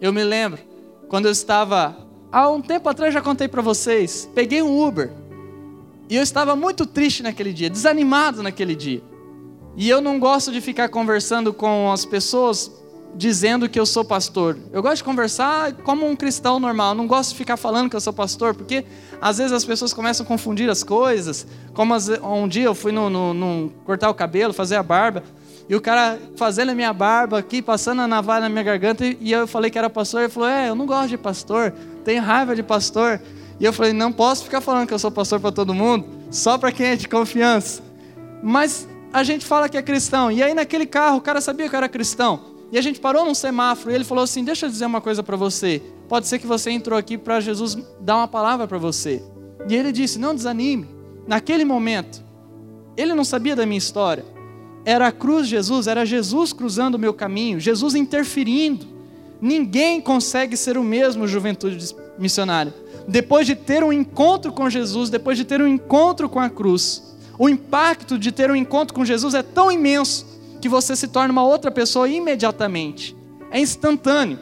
Eu 0.00 0.12
me 0.12 0.24
lembro, 0.24 0.58
quando 1.08 1.26
eu 1.26 1.32
estava, 1.32 1.96
há 2.32 2.48
um 2.50 2.62
tempo 2.62 2.88
atrás 2.88 3.12
já 3.12 3.20
contei 3.20 3.46
para 3.46 3.60
vocês, 3.60 4.28
peguei 4.34 4.62
um 4.62 4.82
Uber, 4.82 5.12
e 6.08 6.16
eu 6.16 6.22
estava 6.22 6.56
muito 6.56 6.86
triste 6.86 7.22
naquele 7.22 7.52
dia, 7.52 7.70
desanimado 7.70 8.42
naquele 8.42 8.74
dia. 8.74 9.02
E 9.76 9.88
eu 9.88 10.00
não 10.00 10.18
gosto 10.18 10.50
de 10.50 10.60
ficar 10.60 10.88
conversando 10.88 11.52
com 11.52 11.90
as 11.90 12.04
pessoas 12.04 12.70
dizendo 13.14 13.68
que 13.68 13.78
eu 13.78 13.86
sou 13.86 14.04
pastor. 14.04 14.58
Eu 14.72 14.82
gosto 14.82 14.96
de 14.96 15.04
conversar 15.04 15.72
como 15.76 16.06
um 16.06 16.16
cristão 16.16 16.58
normal. 16.58 16.90
Eu 16.90 16.94
não 16.94 17.06
gosto 17.06 17.30
de 17.30 17.36
ficar 17.36 17.56
falando 17.56 17.88
que 17.88 17.96
eu 17.96 18.00
sou 18.00 18.12
pastor, 18.12 18.54
porque 18.54 18.84
às 19.20 19.38
vezes 19.38 19.52
as 19.52 19.64
pessoas 19.64 19.92
começam 19.92 20.24
a 20.24 20.26
confundir 20.26 20.68
as 20.68 20.82
coisas. 20.82 21.46
Como 21.72 21.94
um 21.94 22.48
dia 22.48 22.64
eu 22.64 22.74
fui 22.74 22.92
no, 22.92 23.08
no, 23.08 23.34
no 23.34 23.72
cortar 23.84 24.10
o 24.10 24.14
cabelo, 24.14 24.52
fazer 24.52 24.76
a 24.76 24.82
barba, 24.82 25.22
e 25.68 25.74
o 25.74 25.80
cara 25.80 26.18
fazendo 26.36 26.70
a 26.70 26.74
minha 26.74 26.92
barba 26.92 27.38
aqui, 27.38 27.62
passando 27.62 28.02
a 28.02 28.08
navalha 28.08 28.42
na 28.42 28.48
minha 28.48 28.62
garganta, 28.62 29.04
e 29.04 29.32
eu 29.32 29.46
falei 29.46 29.70
que 29.70 29.78
era 29.78 29.88
pastor. 29.88 30.22
Ele 30.22 30.28
falou: 30.28 30.48
É, 30.48 30.68
eu 30.68 30.74
não 30.74 30.86
gosto 30.86 31.08
de 31.08 31.18
pastor, 31.18 31.72
tenho 32.04 32.22
raiva 32.22 32.54
de 32.54 32.62
pastor. 32.62 33.20
E 33.58 33.64
eu 33.64 33.72
falei: 33.72 33.92
Não 33.92 34.12
posso 34.12 34.44
ficar 34.44 34.60
falando 34.60 34.86
que 34.86 34.94
eu 34.94 34.98
sou 34.98 35.10
pastor 35.10 35.40
para 35.40 35.52
todo 35.52 35.72
mundo, 35.72 36.06
só 36.30 36.58
para 36.58 36.72
quem 36.72 36.86
é 36.86 36.96
de 36.96 37.08
confiança. 37.08 37.82
Mas 38.42 38.88
a 39.12 39.22
gente 39.22 39.44
fala 39.44 39.68
que 39.68 39.76
é 39.76 39.82
cristão. 39.82 40.30
E 40.32 40.42
aí 40.42 40.54
naquele 40.54 40.86
carro, 40.86 41.18
o 41.18 41.20
cara 41.20 41.40
sabia 41.40 41.68
que 41.68 41.74
eu 41.74 41.78
era 41.78 41.88
cristão. 41.88 42.52
E 42.72 42.78
a 42.78 42.80
gente 42.82 42.98
parou 42.98 43.24
num 43.24 43.34
semáforo 43.34 43.92
e 43.92 43.94
ele 43.94 44.04
falou 44.04 44.24
assim: 44.24 44.42
Deixa 44.42 44.66
eu 44.66 44.70
dizer 44.70 44.86
uma 44.86 45.00
coisa 45.00 45.22
para 45.22 45.36
você. 45.36 45.80
Pode 46.08 46.26
ser 46.26 46.38
que 46.38 46.46
você 46.46 46.70
entrou 46.70 46.98
aqui 46.98 47.16
para 47.16 47.40
Jesus 47.40 47.76
dar 48.00 48.16
uma 48.16 48.28
palavra 48.28 48.66
para 48.66 48.78
você. 48.78 49.22
E 49.68 49.74
ele 49.76 49.92
disse: 49.92 50.18
Não 50.18 50.34
desanime. 50.34 50.88
Naquele 51.26 51.64
momento, 51.64 52.22
ele 52.96 53.14
não 53.14 53.24
sabia 53.24 53.54
da 53.54 53.64
minha 53.64 53.78
história. 53.78 54.24
Era 54.84 55.08
a 55.08 55.12
cruz 55.12 55.46
Jesus, 55.46 55.86
era 55.86 56.04
Jesus 56.04 56.52
cruzando 56.52 56.96
o 56.96 56.98
meu 56.98 57.14
caminho, 57.14 57.60
Jesus 57.60 57.94
interferindo. 57.94 58.86
Ninguém 59.40 60.00
consegue 60.00 60.56
ser 60.56 60.76
o 60.76 60.82
mesmo 60.82 61.26
juventude 61.26 61.94
missionária. 62.18 62.74
Depois 63.06 63.46
de 63.46 63.54
ter 63.56 63.82
um 63.82 63.92
encontro 63.92 64.52
com 64.52 64.70
Jesus, 64.70 65.10
depois 65.10 65.36
de 65.36 65.44
ter 65.44 65.60
um 65.60 65.66
encontro 65.66 66.28
com 66.28 66.38
a 66.38 66.48
cruz, 66.48 67.02
o 67.38 67.48
impacto 67.48 68.18
de 68.18 68.30
ter 68.30 68.50
um 68.50 68.56
encontro 68.56 68.94
com 68.94 69.04
Jesus 69.04 69.34
é 69.34 69.42
tão 69.42 69.70
imenso 69.70 70.26
que 70.60 70.68
você 70.68 70.94
se 70.94 71.08
torna 71.08 71.32
uma 71.32 71.44
outra 71.44 71.70
pessoa 71.70 72.08
imediatamente. 72.08 73.16
É 73.50 73.58
instantâneo, 73.58 74.38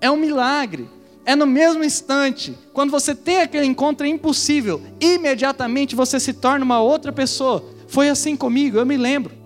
é 0.00 0.10
um 0.10 0.16
milagre, 0.16 0.88
é 1.24 1.34
no 1.34 1.46
mesmo 1.46 1.82
instante. 1.82 2.54
Quando 2.72 2.90
você 2.90 3.14
tem 3.14 3.40
aquele 3.40 3.66
encontro 3.66 4.06
é 4.06 4.10
impossível, 4.10 4.82
imediatamente 5.00 5.96
você 5.96 6.20
se 6.20 6.32
torna 6.32 6.64
uma 6.64 6.80
outra 6.80 7.12
pessoa. 7.12 7.64
Foi 7.88 8.08
assim 8.08 8.36
comigo, 8.36 8.76
eu 8.76 8.84
me 8.84 8.96
lembro. 8.96 9.41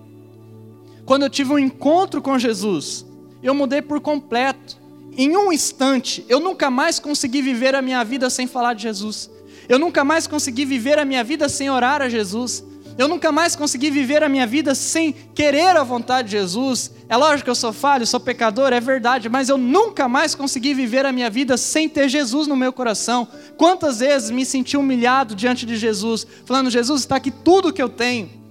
Quando 1.07 1.23
eu 1.23 1.31
tive 1.31 1.53
um 1.53 1.59
encontro 1.59 2.21
com 2.21 2.37
Jesus, 2.37 3.07
eu 3.41 3.55
mudei 3.55 3.81
por 3.81 4.01
completo. 4.01 4.77
Em 5.17 5.37
um 5.37 5.53
instante, 5.53 6.25
eu 6.29 6.41
nunca 6.41 6.69
mais 6.69 6.99
consegui 6.99 7.41
viver 7.41 7.77
a 7.77 7.81
minha 7.81 8.03
vida 8.05 8.29
sem 8.29 8.49
falar 8.49 8.75
de 8.75 8.83
Jesus. 8.83 9.31
Eu 9.69 9.79
nunca 9.79 10.03
mais 10.05 10.27
consegui 10.27 10.65
viver 10.65 10.99
a 10.99 11.05
minha 11.05 11.23
vida 11.23 11.49
sem 11.49 11.71
orar 11.71 12.03
a 12.03 12.09
Jesus. 12.09 12.65
Eu 12.99 13.07
nunca 13.07 13.31
mais 13.31 13.55
consegui 13.55 13.89
viver 13.89 14.25
a 14.25 14.29
minha 14.29 14.47
vida 14.47 14.75
sem 14.75 15.13
querer 15.13 15.77
a 15.77 15.85
vontade 15.85 16.29
de 16.29 16.33
Jesus. 16.33 16.91
É 17.09 17.17
lógico 17.17 17.45
que 17.45 17.51
eu 17.51 17.55
sou 17.55 17.73
falho, 17.73 18.07
sou 18.07 18.19
pecador, 18.19 18.73
é 18.73 18.81
verdade, 18.81 19.29
mas 19.29 19.49
eu 19.49 19.57
nunca 19.57 20.09
mais 20.09 20.35
consegui 20.35 20.75
viver 20.75 21.07
a 21.07 21.13
minha 21.13 21.31
vida 21.31 21.57
sem 21.57 21.89
ter 21.89 22.09
Jesus 22.09 22.49
no 22.49 22.57
meu 22.57 22.73
coração. 22.73 23.29
Quantas 23.57 24.01
vezes 24.01 24.31
me 24.31 24.45
senti 24.45 24.77
humilhado 24.77 25.37
diante 25.37 25.65
de 25.65 25.77
Jesus, 25.77 26.27
falando: 26.45 26.69
Jesus, 26.69 27.03
está 27.03 27.17
aqui 27.17 27.31
tudo 27.31 27.73
que 27.73 27.83
eu 27.83 27.89
tenho. 27.89 28.46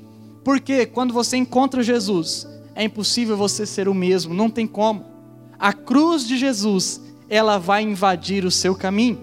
Porque 0.45 0.85
quando 0.85 1.11
você 1.11 1.37
encontra 1.37 1.81
Jesus, 1.81 2.47
é 2.75 2.83
impossível 2.83 3.35
você 3.35 3.65
ser 3.65 3.89
o 3.89 3.95
mesmo, 3.95 4.31
não 4.31 4.47
tem 4.47 4.67
como. 4.67 5.03
A 5.57 5.73
cruz 5.73 6.27
de 6.27 6.37
Jesus, 6.37 7.01
ela 7.27 7.57
vai 7.57 7.81
invadir 7.81 8.45
o 8.45 8.51
seu 8.51 8.75
caminho. 8.75 9.17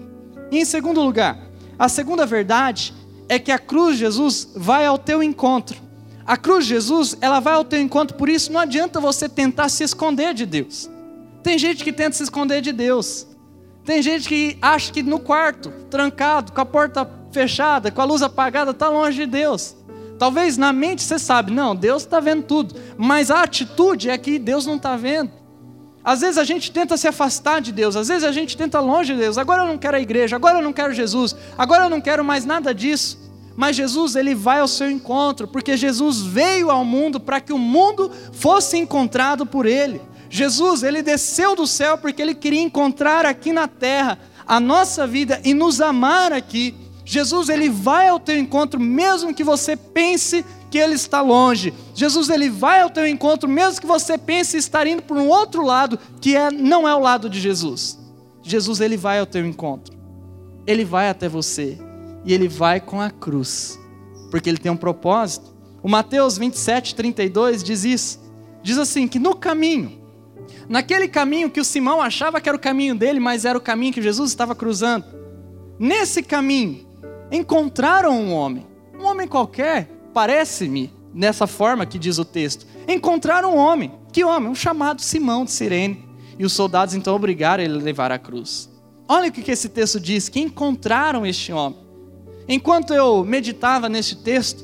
E 0.51 0.59
em 0.59 0.65
segundo 0.65 1.01
lugar, 1.01 1.39
a 1.79 1.87
segunda 1.87 2.25
verdade 2.25 2.93
é 3.29 3.39
que 3.39 3.53
a 3.53 3.57
cruz 3.57 3.93
de 3.93 3.99
Jesus 3.99 4.49
vai 4.53 4.85
ao 4.85 4.97
teu 4.97 5.23
encontro. 5.23 5.77
A 6.25 6.35
cruz 6.35 6.65
de 6.65 6.73
Jesus, 6.73 7.15
ela 7.21 7.39
vai 7.39 7.53
ao 7.53 7.63
teu 7.63 7.79
encontro, 7.79 8.17
por 8.17 8.27
isso 8.27 8.51
não 8.51 8.59
adianta 8.59 8.99
você 8.99 9.29
tentar 9.29 9.69
se 9.69 9.81
esconder 9.81 10.33
de 10.33 10.45
Deus. 10.45 10.89
Tem 11.41 11.57
gente 11.57 11.85
que 11.85 11.93
tenta 11.93 12.17
se 12.17 12.23
esconder 12.23 12.59
de 12.59 12.73
Deus. 12.73 13.25
Tem 13.85 14.01
gente 14.01 14.27
que 14.27 14.57
acha 14.61 14.91
que 14.91 15.01
no 15.01 15.19
quarto, 15.19 15.71
trancado, 15.89 16.51
com 16.51 16.59
a 16.59 16.65
porta 16.65 17.09
fechada, 17.31 17.89
com 17.91 18.01
a 18.01 18.05
luz 18.05 18.21
apagada, 18.21 18.71
está 18.71 18.89
longe 18.89 19.19
de 19.19 19.25
Deus. 19.25 19.77
Talvez 20.17 20.57
na 20.57 20.71
mente 20.71 21.01
você 21.01 21.17
sabe, 21.19 21.51
não, 21.51 21.75
Deus 21.75 22.03
está 22.03 22.19
vendo 22.19 22.43
tudo, 22.43 22.75
mas 22.97 23.31
a 23.31 23.43
atitude 23.43 24.09
é 24.09 24.17
que 24.17 24.39
Deus 24.39 24.65
não 24.65 24.75
está 24.75 24.95
vendo. 24.95 25.31
Às 26.03 26.21
vezes 26.21 26.37
a 26.37 26.43
gente 26.43 26.71
tenta 26.71 26.97
se 26.97 27.07
afastar 27.07 27.61
de 27.61 27.71
Deus, 27.71 27.95
às 27.95 28.09
vezes 28.09 28.23
a 28.23 28.31
gente 28.31 28.57
tenta 28.57 28.79
longe 28.79 29.13
de 29.13 29.19
Deus. 29.19 29.37
Agora 29.37 29.63
eu 29.63 29.67
não 29.67 29.77
quero 29.77 29.95
a 29.95 30.01
igreja, 30.01 30.35
agora 30.35 30.59
eu 30.59 30.61
não 30.61 30.73
quero 30.73 30.93
Jesus, 30.93 31.35
agora 31.57 31.85
eu 31.85 31.89
não 31.89 32.01
quero 32.01 32.23
mais 32.23 32.45
nada 32.45 32.73
disso. 32.73 33.23
Mas 33.55 33.75
Jesus, 33.75 34.15
ele 34.15 34.33
vai 34.33 34.59
ao 34.59 34.67
seu 34.67 34.89
encontro, 34.89 35.47
porque 35.47 35.77
Jesus 35.77 36.21
veio 36.21 36.71
ao 36.71 36.83
mundo 36.83 37.19
para 37.19 37.39
que 37.39 37.53
o 37.53 37.57
mundo 37.57 38.11
fosse 38.33 38.77
encontrado 38.77 39.45
por 39.45 39.65
ele. 39.65 40.01
Jesus, 40.29 40.81
ele 40.83 41.03
desceu 41.03 41.55
do 41.55 41.67
céu 41.67 41.97
porque 41.97 42.21
ele 42.21 42.33
queria 42.33 42.61
encontrar 42.61 43.25
aqui 43.25 43.53
na 43.53 43.67
terra 43.67 44.17
a 44.47 44.59
nossa 44.59 45.05
vida 45.05 45.39
e 45.43 45.53
nos 45.53 45.79
amar 45.79 46.33
aqui. 46.33 46.75
Jesus, 47.05 47.49
ele 47.49 47.69
vai 47.69 48.07
ao 48.07 48.19
teu 48.19 48.37
encontro 48.37 48.79
mesmo 48.79 49.33
que 49.33 49.43
você 49.43 49.75
pense 49.75 50.45
que 50.71 50.77
ele 50.77 50.95
está 50.95 51.21
longe. 51.21 51.73
Jesus, 51.93 52.29
ele 52.29 52.49
vai 52.49 52.81
ao 52.81 52.89
teu 52.89 53.05
encontro 53.05 53.47
mesmo 53.47 53.81
que 53.81 53.87
você 53.87 54.17
pense 54.17 54.57
estar 54.57 54.87
indo 54.87 55.03
por 55.03 55.17
um 55.17 55.27
outro 55.27 55.63
lado 55.63 55.99
que 56.21 56.35
é 56.35 56.49
não 56.49 56.87
é 56.87 56.95
o 56.95 56.99
lado 56.99 57.29
de 57.29 57.39
Jesus. 57.39 57.99
Jesus, 58.41 58.81
ele 58.81 58.97
vai 58.97 59.19
ao 59.19 59.25
teu 59.25 59.45
encontro. 59.45 59.95
Ele 60.65 60.83
vai 60.83 61.09
até 61.09 61.27
você 61.27 61.77
e 62.25 62.33
ele 62.33 62.47
vai 62.47 62.79
com 62.79 63.01
a 63.01 63.09
cruz, 63.09 63.77
porque 64.31 64.49
ele 64.49 64.57
tem 64.57 64.71
um 64.71 64.77
propósito. 64.77 65.53
O 65.81 65.89
Mateus 65.89 66.37
27, 66.37 66.95
32 66.95 67.63
diz 67.63 67.83
isso. 67.83 68.19
Diz 68.61 68.77
assim: 68.77 69.07
que 69.07 69.19
no 69.19 69.35
caminho, 69.35 70.01
naquele 70.69 71.07
caminho 71.07 71.49
que 71.49 71.59
o 71.59 71.65
Simão 71.65 72.01
achava 72.01 72.39
que 72.39 72.47
era 72.47 72.55
o 72.55 72.61
caminho 72.61 72.95
dele, 72.95 73.19
mas 73.19 73.43
era 73.45 73.57
o 73.57 73.61
caminho 73.61 73.93
que 73.93 74.01
Jesus 74.01 74.31
estava 74.31 74.55
cruzando, 74.55 75.05
nesse 75.77 76.23
caminho, 76.23 76.87
encontraram 77.33 78.15
um 78.15 78.31
homem, 78.31 78.65
um 78.97 79.05
homem 79.05 79.27
qualquer, 79.27 79.89
parece-me, 80.13 80.93
nessa 81.13 81.47
forma 81.47 81.85
que 81.85 81.99
diz 81.99 82.17
o 82.17 82.25
texto. 82.25 82.65
Encontraram 82.87 83.55
um 83.55 83.57
homem. 83.57 83.91
Que 84.11 84.23
homem? 84.23 84.49
Um 84.49 84.55
chamado 84.55 85.01
Simão 85.01 85.43
de 85.43 85.51
Sirene. 85.51 86.07
E 86.37 86.45
os 86.45 86.53
soldados 86.53 86.93
então 86.93 87.15
obrigaram 87.15 87.63
ele 87.63 87.79
a 87.79 87.81
levar 87.81 88.11
a 88.11 88.19
cruz. 88.19 88.69
Olha 89.07 89.29
o 89.29 89.31
que 89.31 89.51
esse 89.51 89.69
texto 89.69 89.99
diz: 89.99 90.29
que 90.29 90.39
encontraram 90.39 91.25
este 91.25 91.51
homem. 91.51 91.79
Enquanto 92.47 92.93
eu 92.93 93.23
meditava 93.23 93.87
neste 93.87 94.15
texto, 94.15 94.63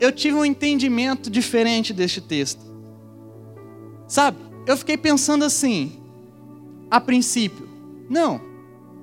eu 0.00 0.12
tive 0.12 0.36
um 0.36 0.44
entendimento 0.44 1.30
diferente 1.30 1.92
deste 1.92 2.20
texto. 2.20 2.64
Sabe, 4.08 4.38
eu 4.66 4.76
fiquei 4.76 4.96
pensando 4.96 5.44
assim, 5.44 6.00
a 6.90 7.00
princípio, 7.00 7.68
não, 8.08 8.40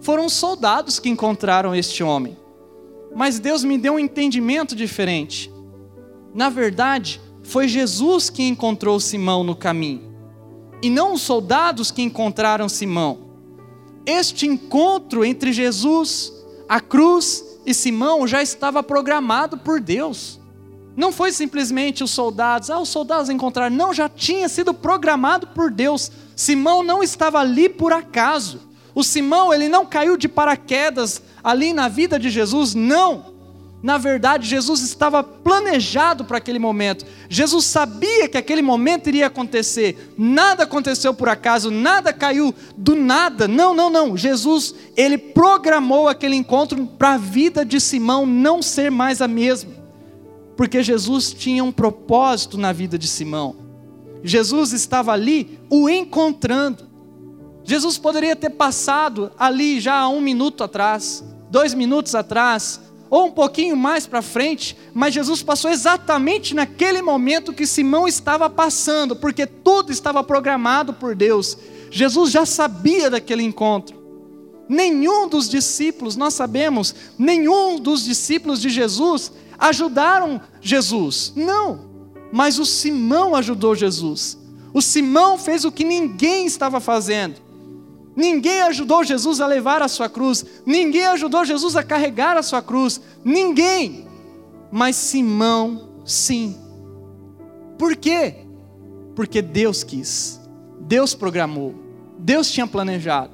foram 0.01 0.27
soldados 0.29 0.99
que 0.99 1.09
encontraram 1.09 1.75
este 1.75 2.03
homem. 2.03 2.37
Mas 3.15 3.39
Deus 3.39 3.63
me 3.63 3.77
deu 3.77 3.93
um 3.93 3.99
entendimento 3.99 4.75
diferente. 4.75 5.51
Na 6.33 6.49
verdade, 6.49 7.21
foi 7.43 7.67
Jesus 7.67 8.29
que 8.29 8.43
encontrou 8.43 8.99
Simão 8.99 9.43
no 9.43 9.55
caminho, 9.55 10.13
e 10.81 10.89
não 10.89 11.13
os 11.13 11.21
soldados 11.21 11.91
que 11.91 12.01
encontraram 12.01 12.67
Simão. 12.67 13.19
Este 14.05 14.47
encontro 14.47 15.23
entre 15.23 15.53
Jesus, 15.53 16.33
a 16.67 16.79
cruz 16.79 17.43
e 17.65 17.73
Simão 17.73 18.27
já 18.27 18.41
estava 18.41 18.83
programado 18.83 19.57
por 19.57 19.79
Deus. 19.79 20.39
Não 20.95 21.11
foi 21.11 21.31
simplesmente 21.31 22.03
os 22.03 22.11
soldados, 22.11 22.69
ah, 22.69 22.79
os 22.79 22.89
soldados 22.89 23.29
encontraram. 23.29 23.75
Não, 23.75 23.93
já 23.93 24.07
tinha 24.07 24.47
sido 24.47 24.73
programado 24.73 25.47
por 25.47 25.71
Deus. 25.71 26.11
Simão 26.35 26.83
não 26.83 27.01
estava 27.01 27.39
ali 27.39 27.67
por 27.67 27.91
acaso. 27.91 28.61
O 28.95 29.03
Simão, 29.03 29.53
ele 29.53 29.67
não 29.67 29.85
caiu 29.85 30.17
de 30.17 30.27
paraquedas 30.27 31.21
ali 31.43 31.73
na 31.73 31.87
vida 31.87 32.19
de 32.19 32.29
Jesus, 32.29 32.75
não. 32.75 33.33
Na 33.83 33.97
verdade, 33.97 34.47
Jesus 34.47 34.81
estava 34.81 35.21
planejado 35.21 36.23
para 36.23 36.37
aquele 36.37 36.57
momento. 36.57 37.05
Jesus 37.27 37.65
sabia 37.65 38.29
que 38.29 38.37
aquele 38.37 38.61
momento 38.61 39.07
iria 39.07 39.27
acontecer. 39.27 40.13
Nada 40.17 40.63
aconteceu 40.63 41.13
por 41.13 41.27
acaso, 41.27 41.69
nada 41.69 42.13
caiu 42.13 42.55
do 42.77 42.95
nada. 42.95 43.45
Não, 43.45 43.75
não, 43.75 43.89
não. 43.89 44.15
Jesus, 44.15 44.73
ele 44.95 45.17
programou 45.17 46.07
aquele 46.07 46.37
encontro 46.37 46.85
para 46.97 47.15
a 47.15 47.17
vida 47.17 47.65
de 47.65 47.81
Simão 47.81 48.25
não 48.25 48.61
ser 48.61 48.89
mais 48.89 49.21
a 49.21 49.27
mesma. 49.27 49.73
Porque 50.55 50.81
Jesus 50.81 51.33
tinha 51.33 51.61
um 51.61 51.71
propósito 51.71 52.57
na 52.57 52.71
vida 52.71 52.97
de 52.97 53.07
Simão. 53.07 53.53
Jesus 54.23 54.71
estava 54.71 55.11
ali 55.11 55.59
o 55.69 55.89
encontrando. 55.89 56.92
Jesus 57.63 57.97
poderia 57.97 58.35
ter 58.35 58.51
passado 58.51 59.31
ali 59.37 59.79
já 59.79 60.07
um 60.07 60.19
minuto 60.19 60.63
atrás, 60.63 61.23
dois 61.49 61.73
minutos 61.73 62.13
atrás, 62.13 62.79
ou 63.09 63.27
um 63.27 63.31
pouquinho 63.31 63.77
mais 63.77 64.07
para 64.07 64.23
frente, 64.23 64.75
mas 64.91 65.13
Jesus 65.13 65.43
passou 65.43 65.69
exatamente 65.69 66.55
naquele 66.55 66.99
momento 67.01 67.53
que 67.53 67.67
Simão 67.67 68.07
estava 68.07 68.49
passando, 68.49 69.15
porque 69.15 69.45
tudo 69.45 69.91
estava 69.91 70.23
programado 70.23 70.93
por 70.93 71.15
Deus. 71.15 71.55
Jesus 71.91 72.31
já 72.31 72.43
sabia 72.43 73.11
daquele 73.11 73.43
encontro. 73.43 74.01
Nenhum 74.67 75.27
dos 75.29 75.47
discípulos, 75.47 76.15
nós 76.15 76.33
sabemos, 76.33 76.95
nenhum 77.15 77.79
dos 77.79 78.03
discípulos 78.03 78.59
de 78.59 78.69
Jesus 78.69 79.31
ajudaram 79.59 80.41
Jesus. 80.59 81.33
Não, 81.35 81.81
mas 82.31 82.57
o 82.57 82.65
Simão 82.65 83.35
ajudou 83.35 83.75
Jesus. 83.75 84.39
O 84.73 84.81
Simão 84.81 85.37
fez 85.37 85.65
o 85.65 85.71
que 85.71 85.83
ninguém 85.83 86.47
estava 86.47 86.79
fazendo. 86.79 87.42
Ninguém 88.15 88.61
ajudou 88.63 89.03
Jesus 89.03 89.41
a 89.41 89.47
levar 89.47 89.81
a 89.81 89.87
sua 89.87 90.07
cruz, 90.07 90.45
ninguém 90.65 91.07
ajudou 91.07 91.43
Jesus 91.43 91.75
a 91.75 91.83
carregar 91.83 92.37
a 92.37 92.43
sua 92.43 92.61
cruz, 92.61 93.01
ninguém. 93.23 94.07
Mas 94.71 94.95
Simão, 94.95 95.89
sim. 96.05 96.55
Por 97.77 97.95
quê? 97.95 98.35
Porque 99.15 99.41
Deus 99.41 99.83
quis, 99.83 100.39
Deus 100.79 101.15
programou, 101.15 101.73
Deus 102.17 102.51
tinha 102.51 102.67
planejado. 102.67 103.33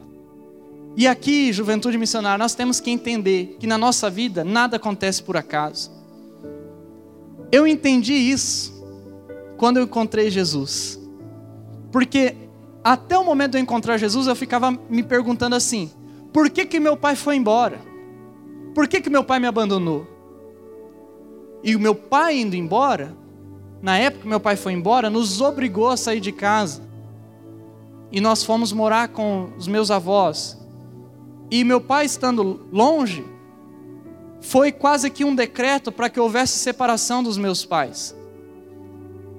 E 0.96 1.08
aqui, 1.08 1.54
juventude 1.54 1.98
missionária, 1.98 2.38
nós 2.38 2.56
temos 2.56 2.80
que 2.80 2.90
entender 2.90 3.58
que 3.60 3.68
na 3.68 3.78
nossa 3.78 4.10
vida 4.10 4.44
nada 4.44 4.78
acontece 4.78 5.22
por 5.24 5.38
acaso. 5.38 5.92
Eu 7.52 7.66
entendi 7.66 8.14
isso 8.14 8.74
quando 9.58 9.78
eu 9.78 9.84
encontrei 9.84 10.30
Jesus. 10.30 11.00
Porque 11.92 12.36
até 12.90 13.16
o 13.16 13.24
momento 13.24 13.52
de 13.52 13.60
eu 13.60 13.62
encontrar 13.62 13.98
Jesus, 13.98 14.26
eu 14.26 14.36
ficava 14.36 14.72
me 14.90 15.04
perguntando 15.04 15.56
assim: 15.56 15.92
por 16.34 16.50
que, 16.50 16.66
que 16.66 16.80
meu 16.80 16.98
pai 16.98 17.16
foi 17.16 17.36
embora? 17.36 17.80
Por 18.74 18.88
que, 18.88 19.00
que 19.00 19.12
meu 19.12 19.24
pai 19.24 19.40
me 19.40 19.46
abandonou? 19.46 20.08
E 21.64 21.76
o 21.76 21.80
meu 21.80 21.94
pai 21.94 22.40
indo 22.40 22.56
embora, 22.56 23.16
na 23.80 23.96
época 24.00 24.24
que 24.24 24.28
meu 24.28 24.40
pai 24.40 24.56
foi 24.56 24.74
embora, 24.74 25.08
nos 25.08 25.40
obrigou 25.40 25.90
a 25.90 25.98
sair 25.98 26.20
de 26.20 26.32
casa. 26.32 26.82
E 28.12 28.20
nós 28.20 28.44
fomos 28.44 28.74
morar 28.74 29.10
com 29.10 29.52
os 29.56 29.68
meus 29.68 29.92
avós. 29.92 30.58
E 31.52 31.64
meu 31.64 31.80
pai 31.80 32.08
estando 32.08 32.66
longe, 32.72 33.24
foi 34.42 34.72
quase 34.72 35.12
que 35.12 35.24
um 35.24 35.36
decreto 35.36 35.92
para 35.92 36.10
que 36.10 36.20
houvesse 36.20 36.58
separação 36.58 37.22
dos 37.22 37.38
meus 37.38 37.64
pais. 37.64 38.16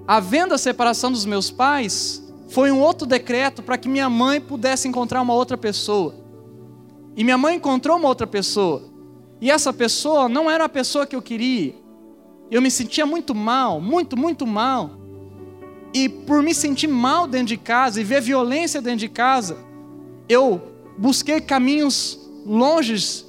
Havendo 0.07 0.54
a 0.54 0.59
separação 0.59 1.11
dos 1.11 1.25
meus 1.25 1.50
pais, 1.50 2.29
foi 2.50 2.73
um 2.73 2.80
outro 2.80 3.07
decreto 3.07 3.62
para 3.62 3.78
que 3.78 3.88
minha 3.88 4.11
mãe 4.11 4.40
pudesse 4.40 4.88
encontrar 4.88 5.23
uma 5.23 5.33
outra 5.33 5.57
pessoa. 5.57 6.14
E 7.16 7.23
minha 7.23 7.38
mãe 7.38 7.57
encontrou 7.57 7.97
uma 7.97 8.09
outra 8.09 8.26
pessoa. 8.26 8.83
E 9.40 9.49
essa 9.50 9.73
pessoa 9.73 10.28
não 10.28 10.50
era 10.50 10.64
a 10.64 10.69
pessoa 10.69 11.07
que 11.07 11.14
eu 11.14 11.23
queria. 11.23 11.75
Eu 12.50 12.61
me 12.61 12.69
sentia 12.69 13.07
muito 13.07 13.37
mal, 13.37 13.80
muito, 13.80 14.16
muito 14.16 14.49
mal. 14.49 14.90
E 15.95 16.09
por 16.09 16.42
me 16.42 16.52
sentir 16.52 16.88
mal 16.88 17.28
dentro 17.28 17.47
de 17.47 17.57
casa 17.57 18.00
e 18.00 18.04
ver 18.04 18.21
violência 18.21 18.83
dentro 18.83 18.99
de 18.99 19.09
casa, 19.09 19.57
eu 20.28 20.61
busquei 20.99 21.40
caminhos 21.40 22.19
longes 22.45 23.26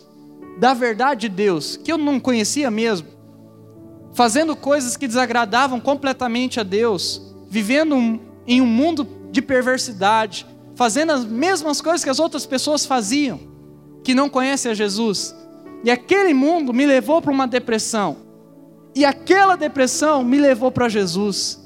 da 0.58 0.74
verdade 0.74 1.22
de 1.22 1.30
Deus, 1.30 1.78
que 1.78 1.92
eu 1.92 1.98
não 1.98 2.20
conhecia 2.20 2.72
mesmo, 2.72 3.08
fazendo 4.14 4.56
coisas 4.56 4.98
que 4.98 5.08
desagradavam 5.08 5.80
completamente 5.80 6.60
a 6.60 6.64
Deus, 6.64 7.22
vivendo 7.50 7.96
um, 7.96 8.31
em 8.52 8.60
um 8.60 8.66
mundo 8.66 9.08
de 9.32 9.42
perversidade, 9.42 10.46
fazendo 10.76 11.14
as 11.14 11.24
mesmas 11.24 11.80
coisas 11.80 12.04
que 12.04 12.10
as 12.10 12.20
outras 12.20 12.46
pessoas 12.46 12.86
faziam, 12.86 13.40
que 14.04 14.14
não 14.14 14.28
conhecem 14.28 14.70
a 14.70 14.76
Jesus. 14.76 15.34
E 15.86 15.90
aquele 15.90 16.34
mundo 16.34 16.74
me 16.74 16.86
levou 16.86 17.22
para 17.22 17.32
uma 17.32 17.48
depressão. 17.48 18.18
E 18.94 19.06
aquela 19.06 19.56
depressão 19.56 20.22
me 20.22 20.38
levou 20.38 20.70
para 20.70 20.90
Jesus. 20.90 21.62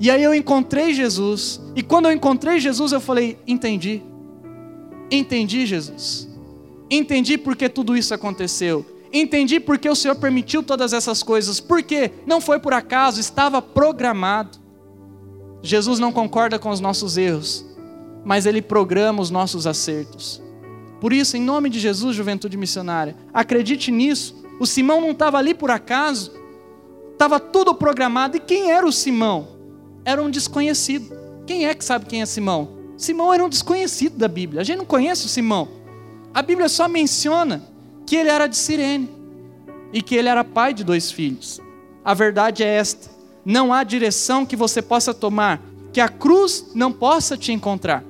E 0.00 0.10
aí 0.10 0.24
eu 0.24 0.34
encontrei 0.34 0.92
Jesus. 0.92 1.60
E 1.76 1.84
quando 1.84 2.06
eu 2.06 2.12
encontrei 2.12 2.58
Jesus, 2.58 2.90
eu 2.90 3.00
falei: 3.00 3.38
entendi. 3.46 4.02
Entendi, 5.12 5.64
Jesus. 5.66 6.28
Entendi 6.90 7.38
porque 7.38 7.68
tudo 7.68 7.96
isso 7.96 8.12
aconteceu. 8.12 8.84
Entendi 9.12 9.60
porque 9.60 9.88
o 9.88 9.94
Senhor 9.94 10.16
permitiu 10.16 10.64
todas 10.64 10.92
essas 10.92 11.22
coisas. 11.22 11.60
Porque 11.60 12.10
não 12.26 12.40
foi 12.40 12.58
por 12.58 12.74
acaso, 12.74 13.20
estava 13.20 13.62
programado. 13.62 14.63
Jesus 15.64 15.98
não 15.98 16.12
concorda 16.12 16.58
com 16.58 16.68
os 16.68 16.78
nossos 16.78 17.16
erros, 17.16 17.64
mas 18.22 18.44
Ele 18.44 18.60
programa 18.60 19.22
os 19.22 19.30
nossos 19.30 19.66
acertos. 19.66 20.42
Por 21.00 21.10
isso, 21.10 21.38
em 21.38 21.40
nome 21.40 21.70
de 21.70 21.80
Jesus, 21.80 22.14
juventude 22.14 22.54
missionária, 22.54 23.16
acredite 23.32 23.90
nisso. 23.90 24.44
O 24.60 24.66
Simão 24.66 25.00
não 25.00 25.12
estava 25.12 25.38
ali 25.38 25.54
por 25.54 25.70
acaso, 25.70 26.32
estava 27.12 27.40
tudo 27.40 27.74
programado. 27.74 28.36
E 28.36 28.40
quem 28.40 28.70
era 28.70 28.86
o 28.86 28.92
Simão? 28.92 29.48
Era 30.04 30.22
um 30.22 30.30
desconhecido. 30.30 31.16
Quem 31.46 31.66
é 31.66 31.74
que 31.74 31.82
sabe 31.82 32.04
quem 32.04 32.20
é 32.20 32.26
Simão? 32.26 32.68
Simão 32.98 33.32
era 33.32 33.42
um 33.42 33.48
desconhecido 33.48 34.18
da 34.18 34.28
Bíblia. 34.28 34.60
A 34.60 34.64
gente 34.64 34.78
não 34.78 34.84
conhece 34.84 35.24
o 35.24 35.30
Simão. 35.30 35.68
A 36.34 36.42
Bíblia 36.42 36.68
só 36.68 36.86
menciona 36.86 37.62
que 38.06 38.16
ele 38.16 38.28
era 38.28 38.46
de 38.46 38.56
Cirene 38.58 39.08
e 39.94 40.02
que 40.02 40.14
ele 40.14 40.28
era 40.28 40.44
pai 40.44 40.74
de 40.74 40.84
dois 40.84 41.10
filhos. 41.10 41.58
A 42.04 42.12
verdade 42.12 42.62
é 42.62 42.66
esta: 42.66 43.13
não 43.44 43.72
há 43.72 43.82
direção 43.84 44.46
que 44.46 44.56
você 44.56 44.80
possa 44.80 45.12
tomar 45.12 45.60
que 45.92 46.00
a 46.00 46.08
cruz 46.08 46.72
não 46.74 46.90
possa 46.92 47.36
te 47.36 47.52
encontrar. 47.52 48.02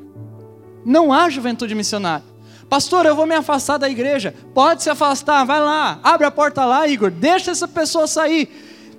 Não 0.84 1.12
há 1.12 1.28
juventude 1.28 1.74
missionária. 1.74 2.24
Pastor, 2.68 3.04
eu 3.06 3.14
vou 3.14 3.26
me 3.26 3.34
afastar 3.34 3.78
da 3.78 3.88
igreja. 3.88 4.34
Pode 4.54 4.82
se 4.82 4.90
afastar, 4.90 5.44
vai 5.44 5.60
lá, 5.60 5.98
abre 6.02 6.26
a 6.26 6.30
porta 6.30 6.64
lá, 6.64 6.86
Igor, 6.88 7.10
deixa 7.10 7.50
essa 7.50 7.68
pessoa 7.68 8.06
sair. 8.06 8.48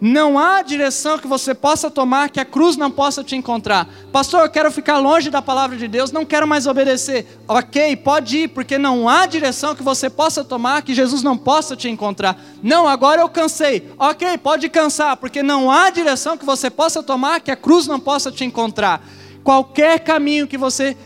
Não 0.02 0.38
há 0.38 0.62
direção 0.62 1.18
que 1.18 1.28
você 1.28 1.54
possa 1.54 1.90
tomar 1.90 2.30
que 2.30 2.40
a 2.40 2.46
cruz 2.46 2.76
não 2.76 2.92
possa 2.92 3.24
te 3.24 3.36
encontrar. 3.36 3.88
Pastor, 4.12 4.42
eu 4.42 4.50
quero 4.50 4.72
ficar 4.72 4.98
longe 4.98 5.30
da 5.30 5.42
palavra 5.42 5.78
de 5.78 5.88
Deus, 5.88 6.12
não 6.12 6.26
quero 6.26 6.48
mais 6.48 6.68
obedecer. 6.68 7.40
Ok, 7.48 7.96
pode 7.98 8.38
ir, 8.40 8.48
porque 8.50 8.78
não 8.78 9.08
há 9.08 9.26
direção 9.26 9.76
que 9.76 9.84
você 9.84 10.10
possa 10.10 10.44
tomar 10.44 10.82
que 10.82 10.94
Jesus 10.94 11.24
não 11.24 11.38
possa 11.38 11.76
te 11.76 11.90
encontrar. 11.90 12.38
Não, 12.62 12.88
agora 12.88 13.22
eu 13.22 13.30
cansei. 13.30 13.90
Ok, 13.98 14.38
pode 14.38 14.70
cansar, 14.70 15.18
porque 15.18 15.42
não 15.42 15.72
há 15.72 15.90
direção 15.90 16.38
que 16.38 16.46
você 16.46 16.70
possa 16.70 17.02
tomar 17.02 17.40
que 17.40 17.52
a 17.52 17.56
cruz 17.56 17.88
não 17.88 18.00
possa 18.00 18.32
te 18.32 18.44
encontrar. 18.44 19.02
Qualquer 19.44 20.00
caminho 20.00 20.48
que 20.48 20.58
você 20.58 20.98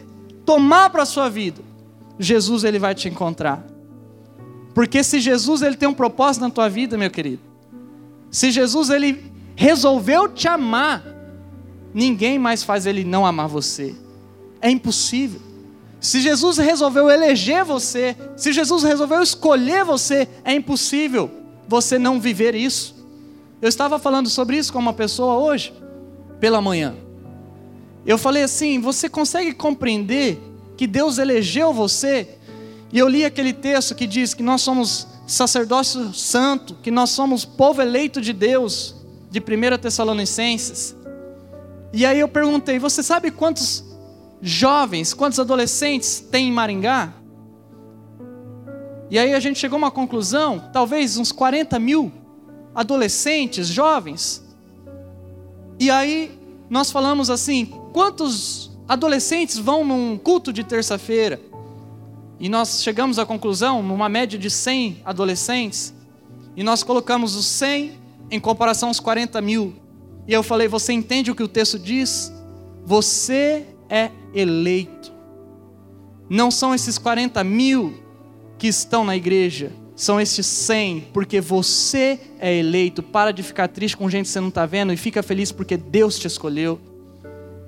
tomar 0.46 0.90
para 0.90 1.04
a 1.04 1.06
sua 1.06 1.30
vida, 1.30 1.62
Jesus 2.18 2.64
ele 2.64 2.80
vai 2.80 2.96
te 2.96 3.08
encontrar. 3.08 3.64
Porque 4.74 5.04
se 5.04 5.20
Jesus 5.20 5.62
ele 5.62 5.76
tem 5.76 5.90
um 5.90 5.94
propósito 5.94 6.42
na 6.44 6.50
tua 6.50 6.70
vida, 6.70 6.98
meu 6.98 7.12
querido, 7.12 7.49
se 8.32 8.52
Jesus 8.52 8.90
ele 8.90 9.32
resolveu 9.56 10.30
te 10.30 10.48
amar, 10.48 11.04
ninguém 11.94 12.38
mais 12.38 12.64
faz 12.64 12.86
ele 12.86 13.04
não 13.04 13.26
amar 13.26 13.48
você. 13.48 13.96
É 14.62 14.70
impossível. 14.70 15.42
Se 16.00 16.22
Jesus 16.22 16.58
resolveu 16.58 17.10
eleger 17.10 17.64
você, 17.66 18.16
se 18.38 18.54
Jesus 18.54 18.84
resolveu 18.84 19.22
escolher 19.22 19.84
você, 19.84 20.28
é 20.46 20.54
impossível 20.54 21.30
você 21.68 22.00
não 22.00 22.20
viver 22.20 22.56
isso. 22.56 22.96
Eu 23.62 23.68
estava 23.68 24.00
falando 24.00 24.30
sobre 24.30 24.58
isso 24.58 24.72
com 24.72 24.80
uma 24.80 24.94
pessoa 24.94 25.36
hoje, 25.36 25.74
pela 26.40 26.62
manhã. 26.62 26.96
Eu 28.06 28.18
falei 28.18 28.44
assim: 28.44 28.80
você 28.80 29.10
consegue 29.10 29.54
compreender 29.54 30.42
que 30.78 30.88
Deus 30.88 31.18
elegeu 31.18 31.74
você? 31.74 32.38
E 32.92 32.98
eu 32.98 33.08
li 33.08 33.26
aquele 33.26 33.52
texto 33.52 33.94
que 33.94 34.08
diz 34.08 34.34
que 34.34 34.42
nós 34.42 34.62
somos 34.62 35.08
sacerdócio 35.30 36.14
santo, 36.14 36.76
que 36.82 36.90
nós 36.90 37.12
somos 37.12 37.46
povo 37.46 37.82
eleito 37.82 38.20
de 38.20 38.34
Deus, 38.34 38.96
de 39.30 39.40
1 39.40 39.78
Tessalonicenses. 39.78 40.96
E 41.94 42.06
aí 42.06 42.20
eu 42.20 42.28
perguntei: 42.28 42.80
você 42.80 43.04
sabe 43.04 43.32
quantos 43.32 43.84
jovens, 44.42 45.14
quantos 45.14 45.40
adolescentes 45.40 46.20
tem 46.20 46.48
em 46.48 46.52
Maringá? 46.52 47.14
E 49.10 49.18
aí 49.18 49.34
a 49.34 49.40
gente 49.40 49.60
chegou 49.60 49.78
a 49.78 49.80
uma 49.80 49.92
conclusão: 49.92 50.70
talvez 50.74 51.18
uns 51.18 51.32
40 51.32 51.78
mil 51.80 52.12
adolescentes, 52.74 53.68
jovens. 53.68 54.44
E 55.80 55.92
aí 55.92 56.38
nós 56.70 56.92
falamos 56.92 57.30
assim: 57.30 57.66
quantos 57.94 58.72
adolescentes 58.88 59.58
vão 59.58 59.86
num 59.86 60.18
culto 60.18 60.52
de 60.52 60.64
terça-feira? 60.64 61.40
E 62.40 62.48
nós 62.48 62.82
chegamos 62.82 63.20
à 63.20 63.26
conclusão, 63.26 63.84
numa 63.84 64.08
média 64.08 64.40
de 64.40 64.50
100 64.50 65.02
adolescentes, 65.04 65.94
e 66.56 66.64
nós 66.64 66.84
colocamos 66.84 67.36
os 67.36 67.46
100 67.46 67.92
em 68.32 68.40
comparação 68.40 68.90
aos 68.90 69.00
40 69.00 69.42
mil. 69.42 69.76
E 70.28 70.34
eu 70.34 70.42
falei: 70.42 70.68
Você 70.68 70.94
entende 70.94 71.30
o 71.30 71.36
que 71.36 71.44
o 71.44 71.48
texto 71.48 71.78
diz? 71.78 72.32
Você 72.86 73.66
é 73.90 74.10
eleito. 74.34 75.12
Não 76.30 76.50
são 76.50 76.74
esses 76.74 76.98
40 76.98 77.44
mil 77.44 78.04
que 78.58 78.68
estão 78.68 79.04
na 79.04 79.16
igreja, 79.16 79.72
são 79.96 80.22
esses 80.22 80.46
100, 80.46 81.08
porque 81.14 81.42
você 81.42 82.20
é 82.40 82.56
eleito. 82.56 83.02
Para 83.02 83.32
de 83.32 83.44
ficar 83.44 83.68
triste 83.68 83.98
com 83.98 84.10
gente 84.10 84.26
que 84.26 84.32
você 84.32 84.40
não 84.40 84.50
está 84.50 84.66
vendo 84.66 84.94
e 84.94 84.98
fica 84.98 85.22
feliz 85.22 85.52
porque 85.52 85.76
Deus 85.76 86.18
te 86.18 86.28
escolheu. 86.28 86.80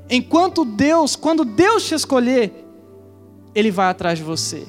Enquanto 0.10 0.64
Deus, 0.64 1.16
quando 1.16 1.44
Deus 1.44 1.88
te 1.88 1.96
escolher, 1.96 2.71
ele 3.54 3.72
vai 3.72 3.90
atrás 3.90 4.18
de 4.18 4.24
você. 4.24 4.68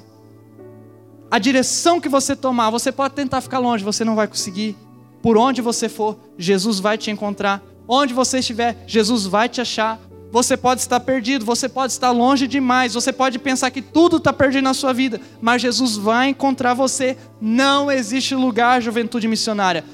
A 1.30 1.38
direção 1.38 2.00
que 2.00 2.08
você 2.08 2.36
tomar, 2.36 2.70
você 2.70 2.92
pode 2.92 3.14
tentar 3.14 3.40
ficar 3.40 3.58
longe, 3.58 3.84
você 3.84 4.04
não 4.04 4.14
vai 4.14 4.28
conseguir. 4.28 4.76
Por 5.22 5.38
onde 5.38 5.62
você 5.62 5.88
for, 5.88 6.18
Jesus 6.36 6.78
vai 6.78 6.98
te 6.98 7.10
encontrar. 7.10 7.62
Onde 7.88 8.12
você 8.12 8.38
estiver, 8.38 8.84
Jesus 8.86 9.24
vai 9.26 9.48
te 9.48 9.60
achar. 9.60 9.98
Você 10.30 10.56
pode 10.56 10.80
estar 10.80 11.00
perdido, 11.00 11.44
você 11.44 11.68
pode 11.68 11.92
estar 11.92 12.10
longe 12.10 12.46
demais, 12.46 12.94
você 12.94 13.12
pode 13.12 13.38
pensar 13.38 13.70
que 13.70 13.82
tudo 13.82 14.16
está 14.16 14.32
perdido 14.32 14.64
na 14.64 14.72
sua 14.72 14.92
vida, 14.92 15.20
mas 15.42 15.60
Jesus 15.60 15.96
vai 15.96 16.28
encontrar 16.28 16.72
você. 16.72 17.18
Não 17.40 17.90
existe 17.90 18.34
lugar, 18.34 18.80
juventude 18.80 19.28
missionária 19.28 19.84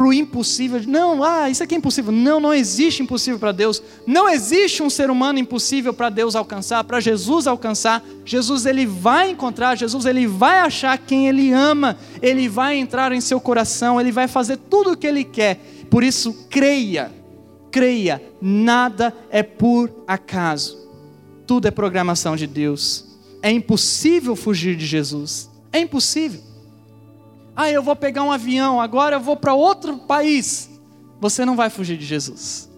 para 0.00 0.06
o 0.06 0.14
impossível. 0.14 0.80
Não, 0.86 1.22
ah, 1.22 1.50
isso 1.50 1.62
aqui 1.62 1.74
é 1.74 1.78
impossível. 1.78 2.10
Não, 2.10 2.40
não 2.40 2.54
existe 2.54 3.02
impossível 3.02 3.38
para 3.38 3.52
Deus. 3.52 3.82
Não 4.06 4.30
existe 4.30 4.82
um 4.82 4.88
ser 4.88 5.10
humano 5.10 5.38
impossível 5.38 5.92
para 5.92 6.08
Deus 6.08 6.34
alcançar, 6.34 6.82
para 6.84 7.00
Jesus 7.00 7.46
alcançar. 7.46 8.02
Jesus 8.24 8.64
ele 8.64 8.86
vai 8.86 9.28
encontrar, 9.28 9.76
Jesus 9.76 10.06
ele 10.06 10.26
vai 10.26 10.60
achar 10.60 10.96
quem 10.96 11.28
ele 11.28 11.52
ama, 11.52 11.98
ele 12.22 12.48
vai 12.48 12.78
entrar 12.78 13.12
em 13.12 13.20
seu 13.20 13.38
coração, 13.38 14.00
ele 14.00 14.10
vai 14.10 14.26
fazer 14.26 14.56
tudo 14.56 14.92
o 14.92 14.96
que 14.96 15.06
ele 15.06 15.22
quer. 15.22 15.60
Por 15.90 16.02
isso, 16.02 16.46
creia, 16.48 17.12
creia, 17.70 18.22
nada 18.40 19.14
é 19.28 19.42
por 19.42 19.92
acaso. 20.08 20.78
Tudo 21.46 21.68
é 21.68 21.70
programação 21.70 22.36
de 22.36 22.46
Deus. 22.46 23.04
É 23.42 23.50
impossível 23.50 24.34
fugir 24.34 24.76
de 24.76 24.86
Jesus. 24.86 25.50
É 25.70 25.78
impossível. 25.78 26.40
Ah, 27.54 27.70
eu 27.70 27.82
vou 27.82 27.96
pegar 27.96 28.22
um 28.22 28.32
avião, 28.32 28.80
agora 28.80 29.16
eu 29.16 29.20
vou 29.20 29.36
para 29.36 29.54
outro 29.54 29.98
país. 29.98 30.70
Você 31.20 31.44
não 31.44 31.56
vai 31.56 31.68
fugir 31.68 31.96
de 31.96 32.04
Jesus. 32.04 32.70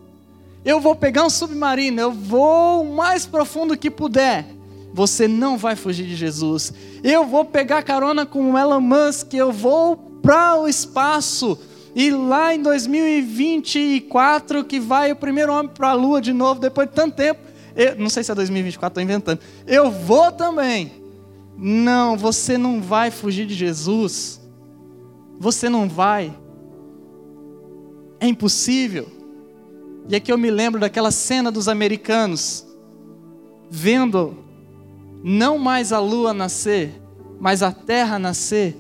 Eu 0.65 0.81
vou 0.81 0.95
pegar 0.95 1.25
um 1.25 1.31
submarino, 1.31 2.01
eu 2.01 2.13
vou 2.13 2.83
o 2.83 2.95
mais 2.95 3.27
profundo 3.27 3.77
que 3.77 3.91
puder. 3.91 4.47
Você 4.95 5.27
não 5.27 5.57
vai 5.57 5.75
fugir 5.75 6.07
de 6.07 6.15
Jesus. 6.15 6.73
Eu 7.03 7.27
vou 7.27 7.45
pegar 7.45 7.83
carona 7.83 8.27
com 8.27 8.53
o 8.53 8.59
Elon 8.59 8.81
Musk, 8.81 9.35
eu 9.35 9.51
vou 9.51 9.97
para 9.97 10.61
o 10.61 10.69
espaço. 10.69 11.59
E 11.95 12.11
lá 12.11 12.55
em 12.55 12.63
2024 12.63 14.65
que 14.65 14.81
vai 14.81 15.13
o 15.13 15.17
primeiro 15.17 15.53
homem 15.53 15.71
para 15.73 15.91
a 15.91 15.95
lua 15.95 16.21
de 16.21 16.33
novo, 16.33 16.61
depois 16.61 16.89
de 16.89 16.95
tanto 16.95 17.17
tempo. 17.17 17.41
Eu, 17.75 17.97
não 17.97 18.11
sei 18.11 18.23
se 18.23 18.31
é 18.31 18.35
2024, 18.35 18.89
estou 18.89 19.03
inventando. 19.03 19.41
Eu 19.67 19.91
vou 19.91 20.31
também. 20.31 20.93
Não, 21.57 22.17
você 22.17 22.59
não 22.59 22.81
vai 22.81 23.11
fugir 23.11 23.47
de 23.47 23.55
Jesus. 23.55 24.41
Você 25.43 25.69
não 25.69 25.89
vai. 25.89 26.33
É 28.21 28.29
impossível. 28.29 29.09
E 30.09 30.15
aqui 30.15 30.31
eu 30.31 30.39
me 30.39 30.49
lembro 30.53 30.81
daquela 30.81 31.11
cena 31.11 31.51
dos 31.51 31.67
americanos 31.67 32.65
vendo 33.69 34.37
não 35.21 35.59
mais 35.59 35.93
a 35.93 35.99
lua 35.99 36.33
nascer, 36.33 36.93
mas 37.41 37.61
a 37.61 37.73
terra 37.73 38.21
nascer, 38.21 38.77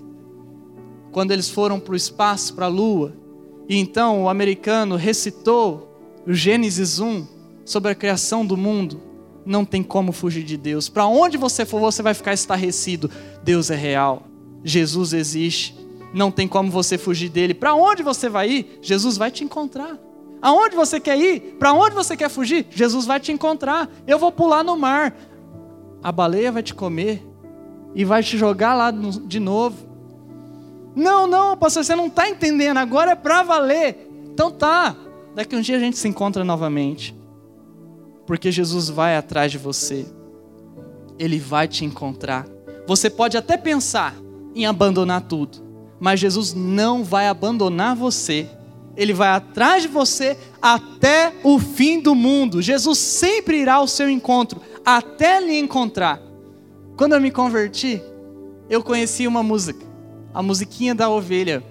quando 1.11 1.33
eles 1.33 1.49
foram 1.49 1.81
para 1.81 1.95
o 1.95 1.97
espaço, 1.97 2.55
para 2.55 2.67
a 2.67 2.69
lua. 2.69 3.13
E 3.69 3.77
então 3.77 4.23
o 4.23 4.29
americano 4.29 4.95
recitou 4.95 5.99
o 6.25 6.33
Gênesis 6.33 7.01
1 7.01 7.27
sobre 7.65 7.91
a 7.91 7.95
criação 7.97 8.47
do 8.47 8.57
mundo. 8.57 9.01
Não 9.45 9.65
tem 9.65 9.83
como 9.83 10.13
fugir 10.13 10.45
de 10.45 10.57
Deus. 10.57 10.89
Para 10.89 11.09
onde 11.09 11.37
você 11.37 11.67
for, 11.67 11.81
você 11.81 12.05
vai 12.05 12.15
ficar 12.15 12.33
estarrecido. 12.33 13.11
Deus 13.43 13.69
é 13.69 13.75
real. 13.75 14.29
Jesus 14.63 15.13
existe 15.13 15.82
não 16.13 16.31
tem 16.31 16.47
como 16.47 16.71
você 16.71 16.99
fugir 16.99 17.29
dele. 17.29 17.55
Para 17.55 17.75
onde 17.75 18.03
você 18.03 18.29
vai 18.29 18.51
ir? 18.51 18.79
Jesus 18.83 19.17
vai 19.17 19.31
te 19.31 19.45
encontrar. 19.45 19.99
Aonde 20.41 20.75
você 20.75 20.99
quer 20.99 21.19
ir? 21.19 21.57
Para 21.59 21.73
onde 21.73 21.95
você 21.95 22.17
quer 22.17 22.29
fugir? 22.29 22.67
Jesus 22.71 23.07
vai 23.07 23.21
te 23.21 23.31
encontrar. 23.31 23.89
Eu 24.07 24.19
vou 24.19 24.33
pular 24.33 24.65
no 24.65 24.77
mar. 24.77 25.15
A 26.03 26.11
baleia 26.11 26.51
vai 26.51 26.63
te 26.63 26.75
comer 26.75 27.23
e 27.95 28.05
vai 28.05 28.23
te 28.23 28.37
jogar 28.37 28.75
lá 28.75 28.91
de 28.91 29.39
novo. 29.39 29.93
Não, 30.95 31.27
não, 31.27 31.57
pastor, 31.57 31.85
você 31.85 31.95
não 31.95 32.09
está 32.09 32.29
entendendo, 32.29 32.77
agora 32.77 33.13
é 33.13 33.15
para 33.15 33.43
valer. 33.43 34.11
Então 34.33 34.51
tá, 34.51 34.95
daqui 35.35 35.57
um 35.57 35.61
dia 35.61 35.77
a 35.77 35.81
gente 35.81 35.97
se 35.97 36.09
encontra 36.09 36.45
novamente. 36.45 37.15
Porque 38.27 38.51
Jesus 38.51 38.89
vai 38.89 39.17
atrás 39.17 39.51
de 39.51 39.59
você. 39.59 40.07
Ele 41.19 41.39
vai 41.39 41.69
te 41.69 41.85
encontrar. 41.85 42.47
Você 42.87 43.09
pode 43.09 43.37
até 43.37 43.57
pensar 43.57 44.15
em 44.55 44.67
abandonar 44.67 45.23
tudo, 45.23 45.59
mas 46.03 46.19
Jesus 46.19 46.53
não 46.53 47.05
vai 47.05 47.29
abandonar 47.29 47.95
você. 47.95 48.49
Ele 48.97 49.13
vai 49.13 49.29
atrás 49.29 49.83
de 49.83 49.89
você 49.89 50.37
até 50.61 51.33
o 51.45 51.61
fim 51.61 52.01
do 52.01 52.13
mundo. 52.13 52.61
Jesus 52.61 52.99
sempre 52.99 53.61
irá 53.61 53.75
ao 53.75 53.87
seu 53.87 54.11
encontro, 54.11 54.61
até 54.85 55.41
lhe 55.41 55.57
encontrar. 55.57 56.21
Quando 56.97 57.13
eu 57.13 57.21
me 57.21 57.31
converti, 57.31 58.03
eu 58.69 58.83
conheci 58.83 59.29
uma 59.29 59.45
música, 59.45 59.87
a 60.35 60.43
musiquinha 60.43 60.93
da 60.93 61.09
ovelha. 61.09 61.63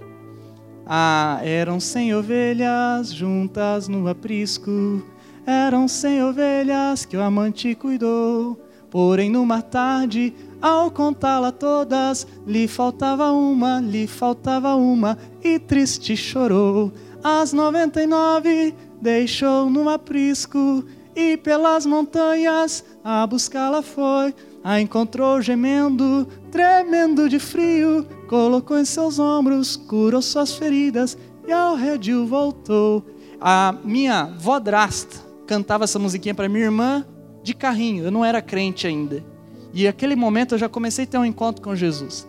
Ah, 0.85 1.41
eram 1.43 1.81
cem 1.81 2.15
ovelhas 2.15 3.11
juntas 3.11 3.89
no 3.89 4.07
aprisco, 4.07 5.05
eram 5.45 5.89
cem 5.89 6.23
ovelhas 6.23 7.03
que 7.03 7.17
o 7.17 7.21
amante 7.21 7.75
cuidou. 7.75 8.57
Porém, 8.89 9.29
numa 9.29 9.61
tarde, 9.61 10.33
ao 10.61 10.91
contá-la 10.91 11.51
todas, 11.51 12.27
lhe 12.45 12.67
faltava 12.67 13.31
uma, 13.31 13.79
lhe 13.79 14.05
faltava 14.05 14.75
uma, 14.75 15.17
e 15.43 15.57
triste 15.57 16.15
chorou. 16.15 16.91
As 17.23 17.51
noventa 17.53 18.01
e 18.01 18.07
nove 18.07 18.75
deixou 19.01 19.69
no 19.69 19.89
aprisco, 19.89 20.85
e 21.15 21.35
pelas 21.37 21.85
montanhas 21.85 22.83
a 23.03 23.25
buscá-la 23.25 23.81
foi. 23.81 24.33
A 24.63 24.79
encontrou 24.79 25.41
gemendo, 25.41 26.27
tremendo 26.51 27.27
de 27.27 27.39
frio, 27.39 28.05
colocou 28.29 28.77
em 28.77 28.85
seus 28.85 29.17
ombros, 29.17 29.75
curou 29.75 30.21
suas 30.21 30.53
feridas 30.53 31.17
e 31.47 31.51
ao 31.51 31.75
redil 31.75 32.27
voltou. 32.27 33.03
A 33.39 33.75
minha 33.83 34.25
vodrasta 34.37 35.17
cantava 35.47 35.85
essa 35.85 35.97
musiquinha 35.97 36.35
para 36.35 36.47
minha 36.47 36.65
irmã 36.65 37.05
de 37.41 37.55
carrinho, 37.55 38.05
eu 38.05 38.11
não 38.11 38.23
era 38.23 38.39
crente 38.39 38.85
ainda. 38.85 39.30
E 39.73 39.85
naquele 39.85 40.15
momento 40.15 40.55
eu 40.55 40.59
já 40.59 40.67
comecei 40.69 41.05
a 41.05 41.07
ter 41.07 41.17
um 41.17 41.25
encontro 41.25 41.61
com 41.61 41.75
Jesus. 41.75 42.27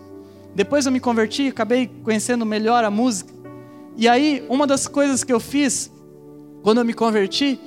Depois 0.55 0.85
eu 0.85 0.91
me 0.91 0.99
converti, 0.99 1.47
acabei 1.47 1.89
conhecendo 2.03 2.45
melhor 2.45 2.83
a 2.83 2.91
música. 2.91 3.33
E 3.97 4.07
aí, 4.07 4.45
uma 4.49 4.65
das 4.65 4.87
coisas 4.87 5.23
que 5.23 5.33
eu 5.33 5.39
fiz 5.39 5.91
quando 6.61 6.79
eu 6.79 6.85
me 6.85 6.93
converti, 6.93 7.59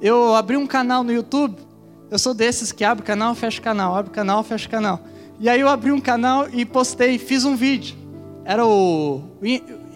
eu 0.00 0.34
abri 0.34 0.56
um 0.56 0.66
canal 0.66 1.02
no 1.02 1.12
YouTube 1.12 1.66
eu 2.08 2.18
sou 2.18 2.32
desses 2.32 2.70
que 2.70 2.84
abre 2.84 3.04
canal, 3.04 3.34
fecha 3.34 3.60
canal, 3.60 3.96
abre 3.96 4.12
canal, 4.12 4.42
fecha 4.44 4.68
canal. 4.68 5.00
E 5.40 5.48
aí 5.48 5.60
eu 5.60 5.68
abri 5.68 5.90
um 5.90 6.00
canal 6.00 6.48
e 6.52 6.64
postei, 6.64 7.18
fiz 7.18 7.44
um 7.44 7.56
vídeo. 7.56 7.96
Era 8.44 8.64
o 8.64 9.22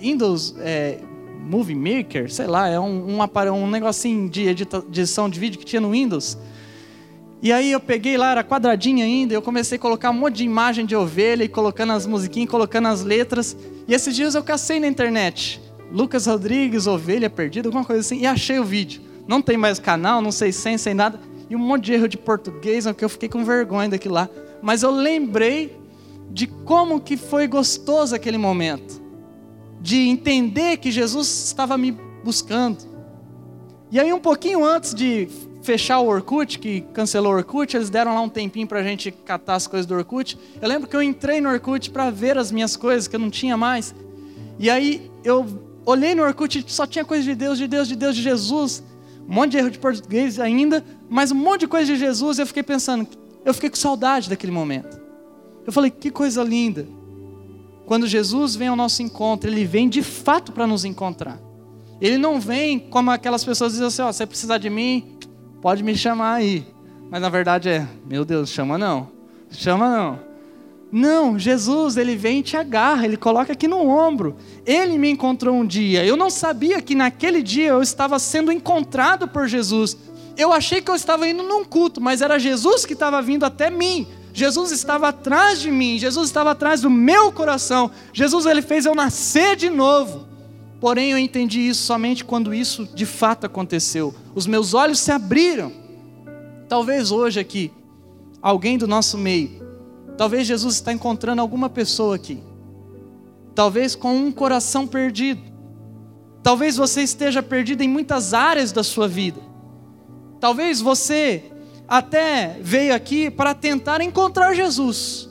Windows 0.01 0.57
é, 0.59 0.99
Movie 1.41 1.77
Maker, 1.77 2.31
sei 2.31 2.49
lá, 2.49 2.69
é 2.69 2.81
um, 2.81 3.17
um, 3.17 3.53
um 3.55 3.71
negocinho 3.71 4.29
de 4.29 4.49
edição 4.49 5.31
de 5.31 5.39
vídeo 5.39 5.59
que 5.59 5.65
tinha 5.65 5.81
no 5.81 5.93
Windows. 5.93 6.37
E 7.43 7.53
aí 7.53 7.73
eu 7.73 7.81
peguei 7.81 8.19
lá, 8.19 8.33
era 8.33 8.45
quadradinho 8.45 9.05
ainda, 9.05 9.33
eu 9.33 9.41
comecei 9.41 9.77
a 9.77 9.81
colocar 9.81 10.11
um 10.11 10.15
monte 10.15 10.37
de 10.37 10.45
imagem 10.45 10.85
de 10.85 10.95
ovelha 10.95 11.43
e 11.43 11.49
colocando 11.49 11.93
as 11.93 12.07
musiquinhas, 12.07 12.51
colocando 12.51 12.89
as 12.89 13.03
letras. 13.03 13.57
E 13.89 13.95
esses 13.95 14.15
dias 14.15 14.35
eu 14.35 14.43
cacei 14.43 14.79
na 14.79 14.87
internet. 14.87 15.61
Lucas 15.91 16.27
Rodrigues, 16.27 16.87
ovelha 16.87 17.31
perdida, 17.31 17.69
alguma 17.69 17.85
coisa 17.85 18.01
assim, 18.01 18.21
e 18.21 18.27
achei 18.27 18.59
o 18.59 18.65
vídeo. 18.65 19.01
Não 19.27 19.41
tem 19.41 19.57
mais 19.57 19.79
canal, 19.79 20.21
não 20.21 20.31
sei 20.31 20.53
sem, 20.53 20.77
sem 20.77 20.95
nada 20.95 21.19
e 21.51 21.57
um 21.57 21.59
monte 21.59 21.87
de 21.87 21.95
erro 21.95 22.09
de 22.09 22.17
português, 22.17 22.87
que 22.97 23.05
eu 23.05 23.09
fiquei 23.09 23.29
com 23.29 23.45
vergonha 23.45 23.89
daquilo 23.89 24.15
lá. 24.15 24.31
Mas 24.63 24.85
eu 24.85 24.93
lembrei 24.93 25.77
de 26.31 26.47
como 26.47 27.01
que 27.01 27.17
foi 27.17 27.49
gostoso 27.49 28.15
aquele 28.15 28.39
momento, 28.39 29.03
de 29.81 30.09
entender 30.09 30.77
que 30.77 30.93
Jesus 30.93 31.27
estava 31.47 31.77
me 31.77 31.91
buscando. 32.23 32.79
E 33.91 33.99
aí 33.99 34.13
um 34.13 34.21
pouquinho 34.21 34.65
antes 34.65 34.95
de 34.95 35.29
fechar 35.63 36.01
o 36.01 36.09
Orkut, 36.09 36.59
que 36.59 36.83
cancelou 36.93 37.33
o 37.33 37.37
Orkut, 37.37 37.77
eles 37.77 37.91
deram 37.91 38.15
lá 38.15 38.21
um 38.21 38.29
tempinho 38.29 38.67
para 38.67 38.81
a 38.81 38.83
gente 38.83 39.11
catar 39.11 39.55
as 39.55 39.67
coisas 39.67 39.87
do 39.87 39.95
Orkut. 39.95 40.39
Eu 40.61 40.69
lembro 40.69 40.89
que 40.89 40.97
eu 40.97 41.03
entrei 41.03 41.41
no 41.41 41.49
Orkut 41.49 41.91
para 41.91 42.11
ver 42.11 42.39
as 42.39 42.51
minhas 42.51 42.77
coisas 42.77 43.07
que 43.07 43.17
eu 43.17 43.21
não 43.21 43.31
tinha 43.31 43.57
mais. 43.57 43.95
E 44.59 44.71
aí 44.71 45.11
eu 45.25 45.47
olhei 45.85 46.15
no 46.15 46.23
Orkut 46.23 46.59
e 46.59 46.73
só 46.73 46.87
tinha 46.87 47.05
coisa 47.05 47.25
de 47.25 47.35
Deus, 47.35 47.59
de 47.59 47.67
Deus, 47.67 47.89
de 47.89 47.97
Deus, 47.97 48.17
de 48.17 48.23
Jesus 48.23 48.83
um 49.31 49.35
monte 49.35 49.53
de 49.53 49.59
erro 49.59 49.71
de 49.71 49.79
português 49.79 50.41
ainda, 50.41 50.85
mas 51.09 51.31
um 51.31 51.37
monte 51.37 51.61
de 51.61 51.69
coisa 51.69 51.93
de 51.93 51.97
Jesus. 51.97 52.39
E 52.39 52.43
eu 52.43 52.47
fiquei 52.47 52.65
pensando, 52.65 53.07
eu 53.45 53.55
fiquei 53.55 53.71
com 53.71 53.77
saudade 53.77 54.29
daquele 54.29 54.51
momento. 54.51 55.01
Eu 55.65 55.73
falei, 55.73 55.89
que 55.89 56.11
coisa 56.11 56.43
linda. 56.43 56.89
Quando 57.87 58.09
Jesus 58.09 58.57
vem 58.57 58.67
ao 58.67 58.75
nosso 58.75 59.05
encontro, 59.05 59.49
ele 59.49 59.65
vem 59.65 59.89
de 59.89 60.03
fato 60.03 60.51
para 60.51 60.67
nos 60.67 60.85
encontrar. 60.85 61.41
Ele 62.01 62.19
não 62.19 62.41
vem 62.41 62.77
como 62.79 63.13
aquelas 63.13 63.45
pessoas 63.45 63.73
dizem 63.73 63.87
assim: 63.87 64.03
ó, 64.03 64.13
você 64.13 64.27
precisar 64.27 64.59
de 64.59 64.71
mim, 64.71 65.17
pode 65.61 65.83
me 65.83 65.97
chamar 65.97 66.35
aí. 66.35 66.67
Mas 67.11 67.21
na 67.21 67.29
verdade 67.29 67.69
é, 67.69 67.87
meu 68.07 68.25
Deus, 68.25 68.51
chama 68.51 68.79
não, 68.79 69.09
chama 69.51 69.89
não. 69.89 70.31
Não, 70.93 71.39
Jesus, 71.39 71.97
ele 71.97 72.17
vem 72.17 72.41
e 72.41 72.43
te 72.43 72.57
agarra, 72.57 73.05
ele 73.05 73.17
coloca 73.17 73.53
aqui 73.53 73.69
no 73.69 73.89
ombro. 73.89 74.37
Ele 74.67 74.99
me 74.99 75.09
encontrou 75.09 75.55
um 75.55 75.65
dia. 75.65 76.05
Eu 76.05 76.17
não 76.17 76.29
sabia 76.29 76.83
que 76.83 76.97
naquele 76.97 77.43
dia 77.43 77.69
eu 77.69 77.81
estava 77.81 78.19
sendo 78.19 78.51
encontrado 78.51 79.29
por 79.29 79.47
Jesus. 79.47 79.97
Eu 80.37 80.53
achei 80.53 80.81
que 80.81 80.91
eu 80.91 80.95
estava 80.97 81.29
indo 81.29 81.45
num 81.45 81.65
culto, 81.65 82.01
mas 82.01 82.21
era 82.23 82.39
Jesus 82.41 82.85
que 82.85 82.95
estava 82.95 83.23
vindo 83.23 83.45
até 83.45 83.71
mim. 83.71 84.07
Jesus 84.33 84.73
estava 84.73 85.09
atrás 85.09 85.61
de 85.61 85.71
mim, 85.71 85.99
Jesus 85.99 86.29
estava 86.29 86.53
atrás 86.53 86.81
do 86.81 86.91
meu 86.91 87.31
coração. 87.31 87.91
Jesus 88.13 88.47
ele 88.47 88.63
fez 88.63 88.87
eu 88.87 88.95
nascer 88.95 89.55
de 89.55 89.71
novo. 89.71 90.30
Porém 90.81 91.11
eu 91.11 91.19
entendi 91.19 91.61
isso 91.61 91.83
somente 91.83 92.25
quando 92.25 92.55
isso 92.55 92.89
de 92.95 93.05
fato 93.05 93.45
aconteceu. 93.45 94.15
Os 94.35 94.47
meus 94.47 94.75
olhos 94.75 94.99
se 94.99 95.13
abriram. 95.13 95.73
Talvez 96.69 97.11
hoje 97.11 97.39
aqui 97.39 97.71
alguém 98.43 98.79
do 98.79 98.89
nosso 98.89 99.19
meio 99.19 99.61
Talvez 100.21 100.47
Jesus 100.47 100.75
está 100.75 100.93
encontrando 100.93 101.41
alguma 101.41 101.71
pessoa 101.71 102.15
aqui. 102.15 102.43
Talvez 103.55 103.95
com 103.95 104.15
um 104.15 104.31
coração 104.31 104.87
perdido. 104.87 105.41
Talvez 106.43 106.77
você 106.77 107.01
esteja 107.01 107.43
perdido 107.43 107.81
em 107.81 107.89
muitas 107.89 108.35
áreas 108.35 108.71
da 108.71 108.85
sua 108.85 109.09
vida. 109.09 109.41
Talvez 110.39 110.79
você 110.79 111.45
até 111.89 112.59
veio 112.61 112.95
aqui 112.95 113.31
para 113.31 113.55
tentar 113.55 114.03
encontrar 114.03 114.53
Jesus. 114.53 115.27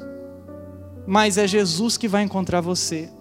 Mas 1.06 1.38
é 1.38 1.46
Jesus 1.46 1.96
que 1.96 2.08
vai 2.08 2.24
encontrar 2.24 2.60
você. 2.60 3.12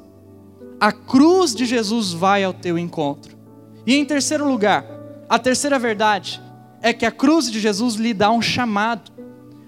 A 0.80 0.92
cruz 0.92 1.54
de 1.54 1.66
Jesus 1.66 2.12
vai 2.12 2.44
ao 2.44 2.52
teu 2.52 2.78
encontro. 2.78 3.36
E 3.84 3.94
em 3.96 4.04
terceiro 4.04 4.48
lugar, 4.48 4.84
a 5.28 5.38
terceira 5.38 5.78
verdade 5.78 6.40
é 6.80 6.92
que 6.92 7.04
a 7.04 7.10
cruz 7.10 7.50
de 7.50 7.58
Jesus 7.58 7.94
lhe 7.94 8.14
dá 8.14 8.30
um 8.30 8.40
chamado. 8.40 9.10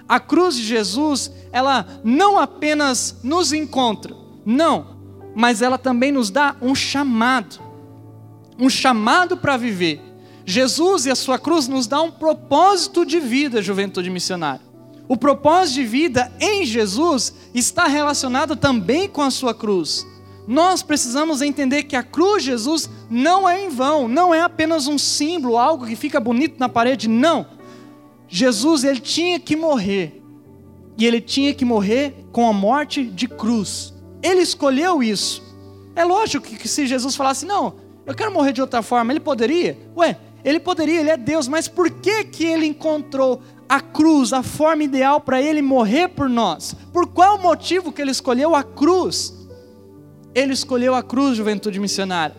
A 0.09 0.21
cruz 0.21 0.55
de 0.55 0.63
Jesus, 0.63 1.33
ela 1.53 1.87
não 2.05 2.39
apenas 2.39 3.17
nos 3.23 3.53
encontra, 3.53 4.15
não, 4.45 4.99
mas 5.35 5.63
ela 5.63 5.79
também 5.79 6.13
nos 6.13 6.31
dá 6.31 6.55
um 6.63 6.75
chamado. 6.75 7.61
Um 8.59 8.69
chamado 8.69 9.37
para 9.37 9.57
viver. 9.57 10.01
Jesus 10.45 11.07
e 11.07 11.11
a 11.11 11.15
sua 11.15 11.39
cruz 11.39 11.67
nos 11.69 11.87
dá 11.87 12.01
um 12.03 12.11
propósito 12.11 13.05
de 13.05 13.19
vida, 13.19 13.63
juventude 13.63 14.11
missionária. 14.11 14.61
O 15.09 15.17
propósito 15.17 15.75
de 15.75 15.85
vida 15.85 16.33
em 16.41 16.65
Jesus 16.65 17.35
está 17.53 17.87
relacionado 17.87 18.55
também 18.55 19.09
com 19.09 19.23
a 19.23 19.31
sua 19.31 19.53
cruz. 19.53 20.07
Nós 20.51 20.83
precisamos 20.83 21.43
entender 21.43 21.85
que 21.85 21.95
a 21.95 22.03
cruz 22.03 22.43
de 22.43 22.51
Jesus 22.51 22.91
não 23.09 23.49
é 23.49 23.65
em 23.65 23.69
vão, 23.69 24.09
não 24.09 24.35
é 24.35 24.41
apenas 24.41 24.89
um 24.89 24.99
símbolo, 24.99 25.57
algo 25.57 25.87
que 25.87 25.95
fica 25.95 26.19
bonito 26.19 26.59
na 26.59 26.69
parede, 26.69 27.09
não 27.09 27.47
Jesus 28.27 28.83
ele 28.83 28.99
tinha 28.99 29.39
que 29.39 29.55
morrer. 29.55 30.21
E 30.99 31.07
ele 31.07 31.21
tinha 31.21 31.55
que 31.55 31.65
morrer 31.65 32.27
com 32.33 32.49
a 32.49 32.53
morte 32.53 33.05
de 33.05 33.29
cruz. 33.29 33.95
Ele 34.21 34.41
escolheu 34.41 35.01
isso. 35.01 35.41
É 35.95 36.05
lógico 36.05 36.45
que, 36.45 36.57
que 36.57 36.67
se 36.67 36.85
Jesus 36.85 37.15
falasse, 37.15 37.47
não, 37.47 37.75
eu 38.05 38.13
quero 38.13 38.33
morrer 38.33 38.53
de 38.53 38.61
outra 38.61 38.83
forma, 38.83 39.13
ele 39.13 39.21
poderia? 39.21 39.79
Ué, 39.97 40.19
ele 40.45 40.59
poderia, 40.59 40.99
ele 40.99 41.11
é 41.11 41.17
Deus, 41.17 41.47
mas 41.47 41.69
por 41.69 41.89
que, 41.91 42.25
que 42.25 42.45
ele 42.45 42.67
encontrou 42.67 43.41
a 43.69 43.81
cruz, 43.81 44.33
a 44.33 44.43
forma 44.43 44.83
ideal 44.83 45.21
para 45.21 45.41
ele 45.41 45.63
morrer 45.63 46.09
por 46.09 46.29
nós? 46.29 46.75
Por 46.93 47.07
qual 47.07 47.39
motivo 47.39 47.93
que 47.93 48.03
ele 48.03 48.11
escolheu 48.11 48.57
a 48.57 48.65
cruz? 48.65 49.40
Ele 50.35 50.53
escolheu 50.53 50.95
a 50.95 51.03
cruz, 51.03 51.37
juventude 51.37 51.81
missionária, 51.81 52.37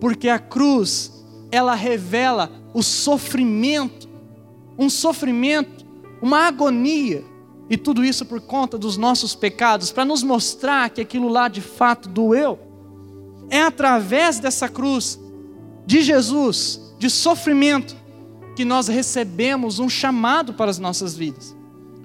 porque 0.00 0.28
a 0.28 0.38
cruz, 0.38 1.24
ela 1.50 1.74
revela 1.74 2.50
o 2.74 2.82
sofrimento 2.82 4.12
um 4.78 4.88
sofrimento, 4.88 5.84
uma 6.20 6.46
agonia, 6.46 7.24
e 7.68 7.76
tudo 7.76 8.04
isso 8.04 8.26
por 8.26 8.40
conta 8.40 8.76
dos 8.76 8.96
nossos 8.96 9.34
pecados, 9.34 9.92
para 9.92 10.04
nos 10.04 10.22
mostrar 10.22 10.90
que 10.90 11.00
aquilo 11.00 11.28
lá 11.28 11.48
de 11.48 11.60
fato 11.60 12.08
doeu. 12.08 12.58
É 13.48 13.62
através 13.62 14.38
dessa 14.38 14.68
cruz 14.68 15.18
de 15.86 16.02
Jesus, 16.02 16.94
de 16.98 17.08
sofrimento, 17.08 17.96
que 18.54 18.64
nós 18.64 18.88
recebemos 18.88 19.78
um 19.78 19.88
chamado 19.88 20.52
para 20.52 20.70
as 20.70 20.78
nossas 20.78 21.16
vidas. 21.16 21.56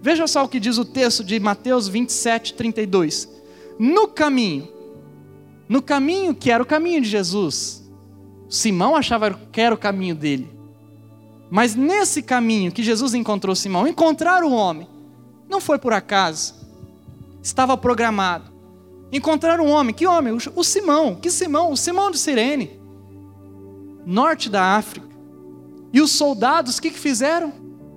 Veja 0.01 0.25
só 0.27 0.45
o 0.45 0.47
que 0.47 0.59
diz 0.59 0.77
o 0.77 0.85
texto 0.85 1.23
de 1.23 1.39
Mateus 1.39 1.87
27, 1.87 2.53
32. 2.53 3.27
No 3.77 4.07
caminho, 4.07 4.69
no 5.67 5.81
caminho 5.81 6.33
que 6.33 6.51
era 6.51 6.61
o 6.61 6.65
caminho 6.65 7.01
de 7.01 7.09
Jesus. 7.09 7.83
Simão 8.49 8.95
achava 8.95 9.31
que 9.51 9.59
era 9.59 9.75
o 9.75 9.77
caminho 9.77 10.15
dele. 10.15 10.49
Mas 11.49 11.75
nesse 11.75 12.21
caminho 12.21 12.71
que 12.71 12.83
Jesus 12.83 13.13
encontrou 13.13 13.55
Simão, 13.55 13.87
encontrar 13.87 14.43
o 14.43 14.51
homem, 14.51 14.87
não 15.49 15.61
foi 15.61 15.77
por 15.77 15.93
acaso, 15.93 16.55
estava 17.41 17.77
programado. 17.77 18.51
Encontrar 19.11 19.59
um 19.61 19.69
homem, 19.69 19.95
que 19.95 20.05
homem? 20.05 20.37
O 20.55 20.63
Simão, 20.63 21.15
que 21.15 21.29
Simão? 21.29 21.71
O 21.71 21.77
Simão 21.77 22.11
de 22.11 22.17
Sirene, 22.17 22.77
norte 24.05 24.49
da 24.49 24.75
África. 24.75 25.07
E 25.93 26.01
os 26.01 26.11
soldados, 26.11 26.77
o 26.77 26.81
que, 26.81 26.91
que 26.91 26.99
fizeram? 26.99 27.53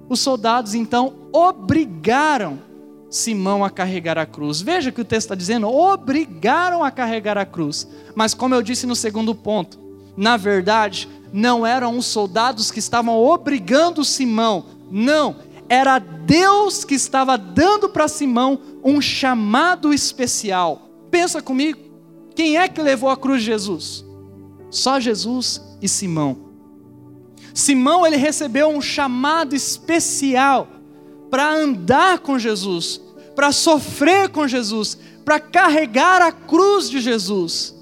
Os 0.08 0.20
soldados 0.20 0.74
então 0.74 1.14
obrigaram 1.32 2.60
Simão 3.10 3.64
a 3.64 3.68
carregar 3.68 4.16
a 4.16 4.24
cruz. 4.24 4.62
Veja 4.62 4.92
que 4.92 5.00
o 5.00 5.04
texto 5.04 5.26
está 5.26 5.34
dizendo: 5.34 5.68
obrigaram 5.68 6.84
a 6.84 6.90
carregar 6.90 7.36
a 7.36 7.44
cruz. 7.44 7.86
Mas, 8.14 8.32
como 8.32 8.54
eu 8.54 8.62
disse 8.62 8.86
no 8.86 8.94
segundo 8.94 9.34
ponto, 9.34 9.78
na 10.16 10.36
verdade, 10.36 11.08
não 11.32 11.66
eram 11.66 11.98
os 11.98 12.06
soldados 12.06 12.70
que 12.70 12.78
estavam 12.78 13.18
obrigando 13.18 14.04
Simão, 14.04 14.64
não, 14.90 15.36
era 15.68 15.98
Deus 15.98 16.84
que 16.84 16.94
estava 16.94 17.36
dando 17.36 17.88
para 17.88 18.08
Simão 18.08 18.60
um 18.82 19.00
chamado 19.00 19.92
especial. 19.92 20.88
Pensa 21.10 21.42
comigo, 21.42 21.80
quem 22.34 22.56
é 22.56 22.68
que 22.68 22.80
levou 22.80 23.10
a 23.10 23.16
cruz 23.16 23.40
de 23.40 23.46
Jesus? 23.46 24.04
Só 24.70 25.00
Jesus 25.00 25.60
e 25.82 25.88
Simão. 25.88 26.50
Simão 27.52 28.06
ele 28.06 28.16
recebeu 28.16 28.68
um 28.68 28.80
chamado 28.80 29.54
especial 29.54 30.68
para 31.30 31.52
andar 31.52 32.18
com 32.18 32.38
Jesus, 32.38 33.00
para 33.34 33.52
sofrer 33.52 34.28
com 34.28 34.48
Jesus, 34.48 34.98
para 35.24 35.38
carregar 35.38 36.20
a 36.20 36.32
cruz 36.32 36.90
de 36.90 37.00
Jesus. 37.00 37.74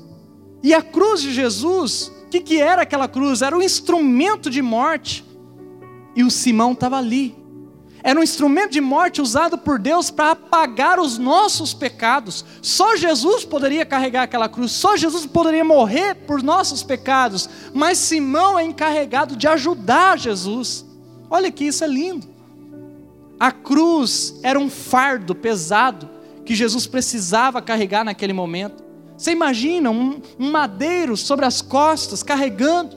E 0.62 0.74
a 0.74 0.82
cruz 0.82 1.22
de 1.22 1.32
Jesus 1.32 2.12
o 2.28 2.30
que, 2.30 2.40
que 2.40 2.60
era 2.60 2.82
aquela 2.82 3.08
cruz? 3.08 3.40
Era 3.40 3.56
um 3.56 3.62
instrumento 3.62 4.50
de 4.50 4.60
morte. 4.60 5.24
E 6.14 6.22
o 6.22 6.30
Simão 6.30 6.72
estava 6.72 6.98
ali. 6.98 7.34
Era 8.02 8.20
um 8.20 8.22
instrumento 8.22 8.72
de 8.72 8.82
morte 8.82 9.22
usado 9.22 9.56
por 9.56 9.78
Deus 9.78 10.10
para 10.10 10.32
apagar 10.32 11.00
os 11.00 11.16
nossos 11.16 11.72
pecados. 11.72 12.44
Só 12.60 12.96
Jesus 12.96 13.46
poderia 13.46 13.86
carregar 13.86 14.24
aquela 14.24 14.46
cruz, 14.46 14.72
só 14.72 14.94
Jesus 14.94 15.24
poderia 15.24 15.64
morrer 15.64 16.16
por 16.26 16.42
nossos 16.42 16.82
pecados. 16.82 17.48
Mas 17.72 17.96
Simão 17.96 18.58
é 18.58 18.64
encarregado 18.64 19.34
de 19.34 19.48
ajudar 19.48 20.18
Jesus. 20.18 20.84
Olha 21.30 21.50
que 21.50 21.64
isso 21.64 21.82
é 21.82 21.88
lindo. 21.88 22.27
A 23.38 23.52
cruz 23.52 24.38
era 24.42 24.58
um 24.58 24.68
fardo 24.68 25.34
pesado 25.34 26.08
que 26.44 26.54
Jesus 26.54 26.86
precisava 26.86 27.62
carregar 27.62 28.04
naquele 28.04 28.32
momento. 28.32 28.82
Você 29.16 29.32
imagina 29.32 29.90
um, 29.90 30.20
madeiro 30.38 31.16
sobre 31.16 31.44
as 31.44 31.60
costas, 31.60 32.22
carregando. 32.22 32.96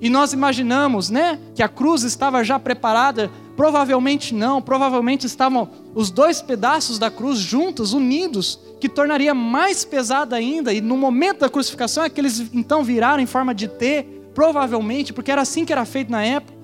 E 0.00 0.08
nós 0.08 0.32
imaginamos, 0.32 1.10
né, 1.10 1.38
que 1.54 1.62
a 1.62 1.68
cruz 1.68 2.04
estava 2.04 2.44
já 2.44 2.58
preparada. 2.58 3.30
Provavelmente 3.56 4.34
não, 4.34 4.62
provavelmente 4.62 5.26
estavam 5.26 5.68
os 5.94 6.10
dois 6.10 6.40
pedaços 6.40 6.98
da 6.98 7.10
cruz 7.10 7.38
juntos, 7.38 7.92
unidos, 7.92 8.60
que 8.80 8.88
tornaria 8.88 9.34
mais 9.34 9.84
pesada 9.84 10.36
ainda. 10.36 10.72
E 10.72 10.80
no 10.80 10.96
momento 10.96 11.40
da 11.40 11.48
crucificação 11.48 12.04
é 12.04 12.08
que 12.08 12.20
eles 12.20 12.50
então 12.52 12.84
viraram 12.84 13.22
em 13.22 13.26
forma 13.26 13.54
de 13.54 13.66
T, 13.66 14.06
provavelmente, 14.32 15.12
porque 15.12 15.32
era 15.32 15.42
assim 15.42 15.64
que 15.64 15.72
era 15.72 15.84
feito 15.84 16.10
na 16.12 16.24
época. 16.24 16.57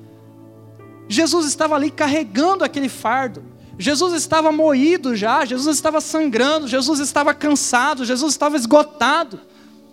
Jesus 1.14 1.46
estava 1.46 1.74
ali 1.74 1.90
carregando 1.90 2.64
aquele 2.64 2.88
fardo. 2.88 3.42
Jesus 3.79 4.12
estava 4.14 4.53
moído 4.53 5.16
já, 5.16 5.44
Jesus 5.44 5.77
estava 5.77 6.00
sangrando, 6.00 6.68
Jesus 6.68 7.00
estava 7.00 7.33
cansado, 7.33 8.05
Jesus 8.05 8.33
estava 8.33 8.57
esgotado. 8.57 9.40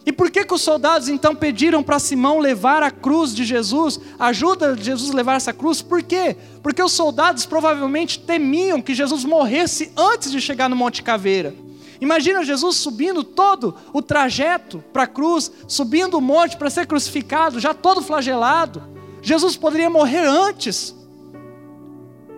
E 0.06 0.12
por 0.12 0.32
que, 0.32 0.44
que 0.44 0.54
os 0.54 0.62
soldados 0.62 1.08
então 1.08 1.36
pediram 1.36 1.84
para 1.84 2.00
Simão 2.00 2.40
levar 2.40 2.82
a 2.82 2.90
cruz 2.90 3.36
de 3.36 3.46
Jesus? 3.46 4.00
Ajuda 4.20 4.76
Jesus 4.76 5.12
a 5.12 5.16
levar 5.16 5.36
essa 5.36 5.54
cruz? 5.54 5.82
Por 5.82 6.02
quê? 6.02 6.36
Porque 6.64 6.82
os 6.82 6.92
soldados 6.92 7.46
provavelmente 7.46 8.20
temiam 8.20 8.82
que 8.82 8.96
Jesus 8.96 9.24
morresse 9.24 9.92
antes 9.96 10.32
de 10.32 10.42
chegar 10.42 10.70
no 10.70 10.76
Monte 10.76 11.04
Caveira. 11.04 11.54
Imagina 12.00 12.44
Jesus 12.44 12.78
subindo 12.78 13.24
todo 13.24 13.76
o 13.94 14.02
trajeto 14.02 14.84
para 14.92 15.04
a 15.04 15.08
cruz, 15.08 15.52
subindo 15.68 16.18
o 16.18 16.22
monte 16.22 16.58
para 16.58 16.72
ser 16.72 16.88
crucificado, 16.88 17.60
já 17.60 17.76
todo 17.76 18.02
flagelado. 18.02 18.82
Jesus 19.22 19.56
poderia 19.56 19.88
morrer 19.88 20.26
antes. 20.28 20.96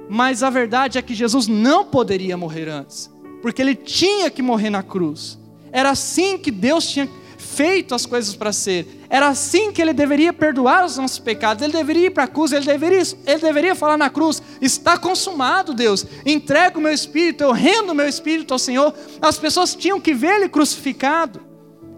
Mas 0.10 0.44
a 0.44 0.50
verdade 0.50 0.98
é 0.98 1.02
que 1.02 1.14
Jesus 1.14 1.48
não 1.48 1.86
poderia 1.86 2.38
morrer 2.38 2.68
antes, 2.70 3.10
porque 3.42 3.62
ele 3.62 3.76
tinha 3.76 4.30
que 4.30 4.42
morrer 4.42 4.70
na 4.70 4.84
cruz. 4.84 5.40
Era 5.72 5.90
assim 5.90 6.38
que 6.38 6.52
Deus 6.52 6.88
tinha 6.88 7.10
feito 7.38 7.94
as 7.94 8.06
coisas 8.06 8.36
para 8.36 8.54
ser. 8.54 9.06
Era 9.10 9.28
assim 9.28 9.72
que 9.72 9.82
ele 9.82 9.94
deveria 9.94 10.34
perdoar 10.34 10.86
os 10.86 10.98
nossos 10.98 11.20
pecados. 11.20 11.64
Ele 11.64 11.74
deveria 11.74 12.08
ir 12.08 12.10
para 12.12 12.24
a 12.24 12.28
cruz, 12.28 12.52
ele 12.52 12.66
deveria, 12.66 13.02
ele 13.26 13.42
deveria 13.42 13.76
falar 13.76 13.98
na 13.98 14.10
cruz: 14.10 14.42
Está 14.62 14.98
consumado, 14.98 15.74
Deus. 15.74 16.06
Entrego 16.26 16.80
o 16.80 16.82
meu 16.82 16.92
espírito, 16.92 17.44
eu 17.44 17.52
rendo 17.52 17.92
o 17.92 17.96
meu 17.96 18.08
espírito 18.08 18.54
ao 18.54 18.60
Senhor. 18.60 18.94
As 19.22 19.38
pessoas 19.38 19.76
tinham 19.76 20.00
que 20.00 20.14
ver 20.14 20.36
ele 20.36 20.50
crucificado. 20.50 21.42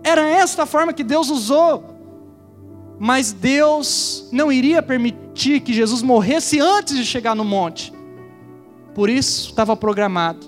Era 0.03 0.27
esta 0.27 0.65
forma 0.65 0.93
que 0.93 1.03
Deus 1.03 1.29
usou. 1.29 1.95
Mas 2.99 3.31
Deus 3.31 4.27
não 4.31 4.51
iria 4.51 4.81
permitir 4.81 5.59
que 5.59 5.73
Jesus 5.73 6.01
morresse 6.01 6.59
antes 6.59 6.95
de 6.95 7.05
chegar 7.05 7.35
no 7.35 7.43
monte. 7.43 7.94
Por 8.95 9.09
isso 9.09 9.49
estava 9.49 9.75
programado. 9.75 10.47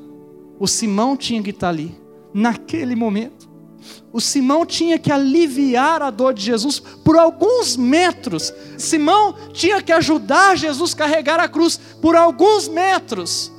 O 0.57 0.67
Simão 0.67 1.17
tinha 1.17 1.43
que 1.43 1.49
estar 1.49 1.67
ali, 1.67 1.95
naquele 2.33 2.95
momento. 2.95 3.47
O 4.11 4.21
Simão 4.21 4.65
tinha 4.65 4.97
que 4.97 5.11
aliviar 5.11 6.01
a 6.01 6.09
dor 6.09 6.33
de 6.33 6.43
Jesus 6.43 6.79
por 6.79 7.17
alguns 7.17 7.75
metros. 7.75 8.53
Simão 8.77 9.35
tinha 9.51 9.81
que 9.81 9.91
ajudar 9.91 10.57
Jesus 10.57 10.93
a 10.93 10.97
carregar 10.97 11.39
a 11.41 11.49
cruz 11.49 11.77
por 12.01 12.15
alguns 12.15 12.69
metros, 12.69 13.51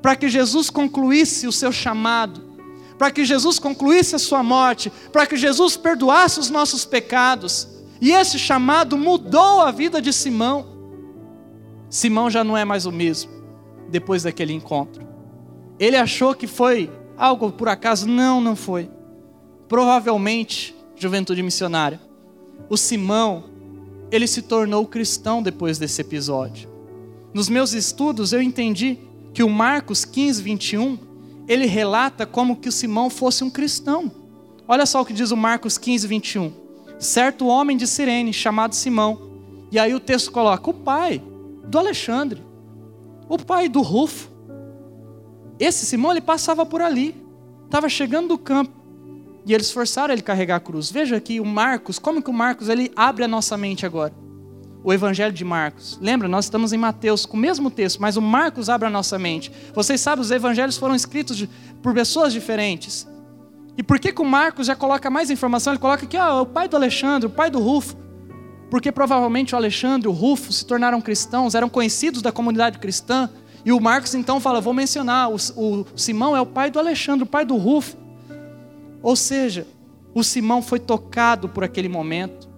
para 0.00 0.16
que 0.16 0.28
Jesus 0.28 0.70
concluísse 0.70 1.46
o 1.46 1.52
seu 1.52 1.70
chamado, 1.70 2.42
para 2.96 3.10
que 3.10 3.26
Jesus 3.26 3.58
concluísse 3.58 4.16
a 4.16 4.18
sua 4.18 4.42
morte, 4.42 4.90
para 5.12 5.26
que 5.26 5.36
Jesus 5.36 5.76
perdoasse 5.76 6.40
os 6.40 6.48
nossos 6.48 6.84
pecados. 6.86 7.68
E 8.00 8.10
esse 8.10 8.38
chamado 8.38 8.96
mudou 8.96 9.60
a 9.60 9.70
vida 9.70 10.00
de 10.00 10.14
Simão. 10.14 10.66
Simão 11.90 12.30
já 12.30 12.42
não 12.42 12.56
é 12.56 12.64
mais 12.64 12.86
o 12.86 12.92
mesmo 12.92 13.37
depois 13.88 14.22
daquele 14.22 14.52
encontro. 14.52 15.06
Ele 15.78 15.96
achou 15.96 16.34
que 16.34 16.46
foi 16.46 16.90
algo 17.16 17.52
por 17.52 17.68
acaso? 17.68 18.06
Não, 18.06 18.40
não 18.40 18.56
foi. 18.56 18.90
Provavelmente, 19.68 20.74
juventude 20.96 21.42
missionária, 21.42 22.00
o 22.68 22.76
Simão, 22.76 23.44
ele 24.10 24.26
se 24.26 24.42
tornou 24.42 24.86
cristão 24.86 25.42
depois 25.42 25.78
desse 25.78 26.00
episódio. 26.00 26.68
Nos 27.32 27.48
meus 27.48 27.72
estudos 27.72 28.32
eu 28.32 28.40
entendi 28.40 28.98
que 29.32 29.42
o 29.42 29.50
Marcos 29.50 30.04
15, 30.04 30.42
21, 30.42 30.98
ele 31.46 31.66
relata 31.66 32.26
como 32.26 32.56
que 32.56 32.68
o 32.68 32.72
Simão 32.72 33.10
fosse 33.10 33.44
um 33.44 33.50
cristão. 33.50 34.10
Olha 34.66 34.86
só 34.86 35.00
o 35.00 35.04
que 35.04 35.12
diz 35.12 35.30
o 35.30 35.36
Marcos 35.36 35.78
15, 35.78 36.06
21. 36.06 36.52
Certo 36.98 37.46
homem 37.46 37.76
de 37.76 37.86
Sirene, 37.86 38.32
chamado 38.32 38.74
Simão. 38.74 39.30
E 39.70 39.78
aí 39.78 39.94
o 39.94 40.00
texto 40.00 40.32
coloca: 40.32 40.70
o 40.70 40.74
pai 40.74 41.22
do 41.64 41.78
Alexandre 41.78 42.42
o 43.28 43.38
pai 43.38 43.68
do 43.68 43.82
Rufo. 43.82 44.30
Esse 45.58 45.84
Simão, 45.84 46.12
ele 46.12 46.20
passava 46.20 46.64
por 46.64 46.80
ali, 46.80 47.14
estava 47.64 47.88
chegando 47.88 48.28
do 48.28 48.38
campo, 48.38 48.72
e 49.44 49.52
eles 49.52 49.70
forçaram 49.70 50.12
ele 50.12 50.22
carregar 50.22 50.56
a 50.56 50.60
cruz. 50.60 50.90
Veja 50.90 51.16
aqui 51.16 51.40
o 51.40 51.44
Marcos, 51.44 51.98
como 51.98 52.22
que 52.22 52.30
o 52.30 52.32
Marcos 52.32 52.68
ele 52.68 52.92
abre 52.94 53.24
a 53.24 53.28
nossa 53.28 53.56
mente 53.56 53.84
agora? 53.84 54.12
O 54.84 54.92
Evangelho 54.92 55.32
de 55.32 55.44
Marcos. 55.44 55.98
Lembra, 56.00 56.28
nós 56.28 56.44
estamos 56.44 56.72
em 56.72 56.78
Mateus 56.78 57.26
com 57.26 57.36
o 57.36 57.40
mesmo 57.40 57.70
texto, 57.70 58.00
mas 58.00 58.16
o 58.16 58.22
Marcos 58.22 58.68
abre 58.68 58.86
a 58.86 58.90
nossa 58.90 59.18
mente. 59.18 59.50
Vocês 59.74 60.00
sabem, 60.00 60.22
os 60.22 60.30
evangelhos 60.30 60.76
foram 60.76 60.94
escritos 60.94 61.36
de, 61.36 61.48
por 61.82 61.92
pessoas 61.92 62.32
diferentes. 62.32 63.06
E 63.76 63.82
por 63.82 63.98
que, 63.98 64.12
que 64.12 64.20
o 64.20 64.24
Marcos 64.24 64.66
já 64.66 64.76
coloca 64.76 65.10
mais 65.10 65.30
informação? 65.30 65.72
Ele 65.72 65.80
coloca 65.80 66.04
aqui, 66.04 66.16
ó, 66.16 66.42
o 66.42 66.46
pai 66.46 66.68
do 66.68 66.76
Alexandre, 66.76 67.26
o 67.26 67.30
pai 67.30 67.50
do 67.50 67.58
Rufo. 67.58 67.96
Porque 68.70 68.92
provavelmente 68.92 69.54
o 69.54 69.58
Alexandre 69.58 70.06
e 70.06 70.10
o 70.10 70.14
Rufo 70.14 70.52
se 70.52 70.64
tornaram 70.64 71.00
cristãos, 71.00 71.54
eram 71.54 71.68
conhecidos 71.68 72.20
da 72.20 72.30
comunidade 72.30 72.78
cristã. 72.78 73.30
E 73.64 73.72
o 73.72 73.80
Marcos 73.80 74.14
então 74.14 74.40
fala: 74.40 74.60
vou 74.60 74.74
mencionar, 74.74 75.30
o, 75.30 75.36
o 75.56 75.86
Simão 75.96 76.36
é 76.36 76.40
o 76.40 76.46
pai 76.46 76.70
do 76.70 76.78
Alexandre, 76.78 77.22
o 77.22 77.26
pai 77.26 77.44
do 77.44 77.56
Rufo. 77.56 77.96
Ou 79.02 79.16
seja, 79.16 79.66
o 80.14 80.22
Simão 80.22 80.60
foi 80.60 80.78
tocado 80.78 81.48
por 81.48 81.64
aquele 81.64 81.88
momento. 81.88 82.48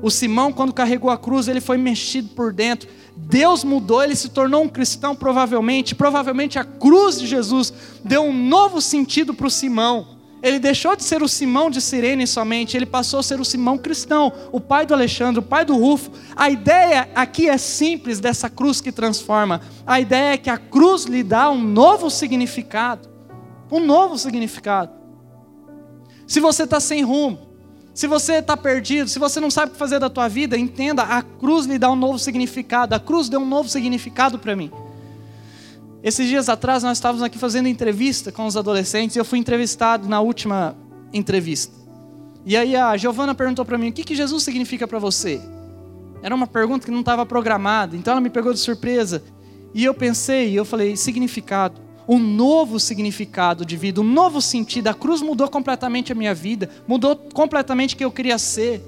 O 0.00 0.10
Simão, 0.10 0.52
quando 0.52 0.72
carregou 0.72 1.10
a 1.10 1.18
cruz, 1.18 1.48
ele 1.48 1.60
foi 1.60 1.76
mexido 1.76 2.28
por 2.30 2.52
dentro. 2.52 2.88
Deus 3.16 3.64
mudou, 3.64 4.02
ele 4.02 4.14
se 4.14 4.28
tornou 4.28 4.62
um 4.62 4.68
cristão, 4.68 5.14
provavelmente. 5.14 5.94
Provavelmente 5.94 6.58
a 6.58 6.64
cruz 6.64 7.18
de 7.18 7.26
Jesus 7.26 7.72
deu 8.04 8.22
um 8.22 8.32
novo 8.32 8.80
sentido 8.80 9.34
para 9.34 9.46
o 9.46 9.50
Simão. 9.50 10.17
Ele 10.42 10.58
deixou 10.58 10.94
de 10.94 11.02
ser 11.02 11.22
o 11.22 11.28
Simão 11.28 11.68
de 11.68 11.80
Sirene 11.80 12.26
somente, 12.26 12.76
ele 12.76 12.86
passou 12.86 13.20
a 13.20 13.22
ser 13.22 13.40
o 13.40 13.44
Simão 13.44 13.76
cristão, 13.76 14.32
o 14.52 14.60
pai 14.60 14.86
do 14.86 14.94
Alexandre, 14.94 15.40
o 15.40 15.42
pai 15.42 15.64
do 15.64 15.76
Rufo. 15.76 16.10
A 16.36 16.48
ideia 16.48 17.08
aqui 17.14 17.48
é 17.48 17.58
simples 17.58 18.20
dessa 18.20 18.48
cruz 18.48 18.80
que 18.80 18.92
transforma. 18.92 19.60
A 19.86 20.00
ideia 20.00 20.34
é 20.34 20.38
que 20.38 20.50
a 20.50 20.58
cruz 20.58 21.04
lhe 21.04 21.22
dá 21.22 21.50
um 21.50 21.60
novo 21.60 22.08
significado. 22.08 23.08
Um 23.70 23.80
novo 23.80 24.16
significado. 24.16 24.92
Se 26.26 26.40
você 26.40 26.62
está 26.62 26.78
sem 26.78 27.02
rumo, 27.02 27.48
se 27.92 28.06
você 28.06 28.34
está 28.34 28.56
perdido, 28.56 29.10
se 29.10 29.18
você 29.18 29.40
não 29.40 29.50
sabe 29.50 29.70
o 29.70 29.72
que 29.72 29.78
fazer 29.78 29.98
da 29.98 30.08
tua 30.08 30.28
vida, 30.28 30.56
entenda, 30.56 31.02
a 31.02 31.20
cruz 31.20 31.66
lhe 31.66 31.78
dá 31.78 31.90
um 31.90 31.96
novo 31.96 32.18
significado. 32.18 32.94
A 32.94 33.00
cruz 33.00 33.28
deu 33.28 33.40
um 33.40 33.46
novo 33.46 33.68
significado 33.68 34.38
para 34.38 34.54
mim. 34.54 34.70
Esses 36.02 36.28
dias 36.28 36.48
atrás 36.48 36.82
nós 36.82 36.98
estávamos 36.98 37.22
aqui 37.22 37.38
fazendo 37.38 37.68
entrevista 37.68 38.30
com 38.30 38.46
os 38.46 38.56
adolescentes 38.56 39.16
e 39.16 39.18
eu 39.18 39.24
fui 39.24 39.38
entrevistado 39.38 40.08
na 40.08 40.20
última 40.20 40.76
entrevista. 41.12 41.74
E 42.46 42.56
aí 42.56 42.76
a 42.76 42.96
Giovana 42.96 43.34
perguntou 43.34 43.64
para 43.64 43.76
mim: 43.76 43.88
"O 43.88 43.92
que 43.92 44.04
que 44.04 44.14
Jesus 44.14 44.42
significa 44.42 44.86
para 44.86 44.98
você?" 44.98 45.40
Era 46.22 46.34
uma 46.34 46.46
pergunta 46.46 46.86
que 46.86 46.92
não 46.92 47.00
estava 47.00 47.26
programada, 47.26 47.96
então 47.96 48.12
ela 48.12 48.20
me 48.20 48.30
pegou 48.30 48.52
de 48.52 48.58
surpresa. 48.58 49.22
E 49.74 49.84
eu 49.84 49.92
pensei, 49.92 50.58
eu 50.58 50.64
falei: 50.64 50.96
"Significado 50.96 51.88
um 52.08 52.18
novo 52.18 52.80
significado 52.80 53.66
de 53.66 53.76
vida, 53.76 54.00
um 54.00 54.04
novo 54.04 54.40
sentido. 54.40 54.88
A 54.88 54.94
cruz 54.94 55.20
mudou 55.20 55.46
completamente 55.48 56.10
a 56.10 56.14
minha 56.14 56.34
vida, 56.34 56.70
mudou 56.88 57.14
completamente 57.14 57.94
o 57.94 57.98
que 57.98 58.04
eu 58.04 58.10
queria 58.10 58.38
ser. 58.38 58.82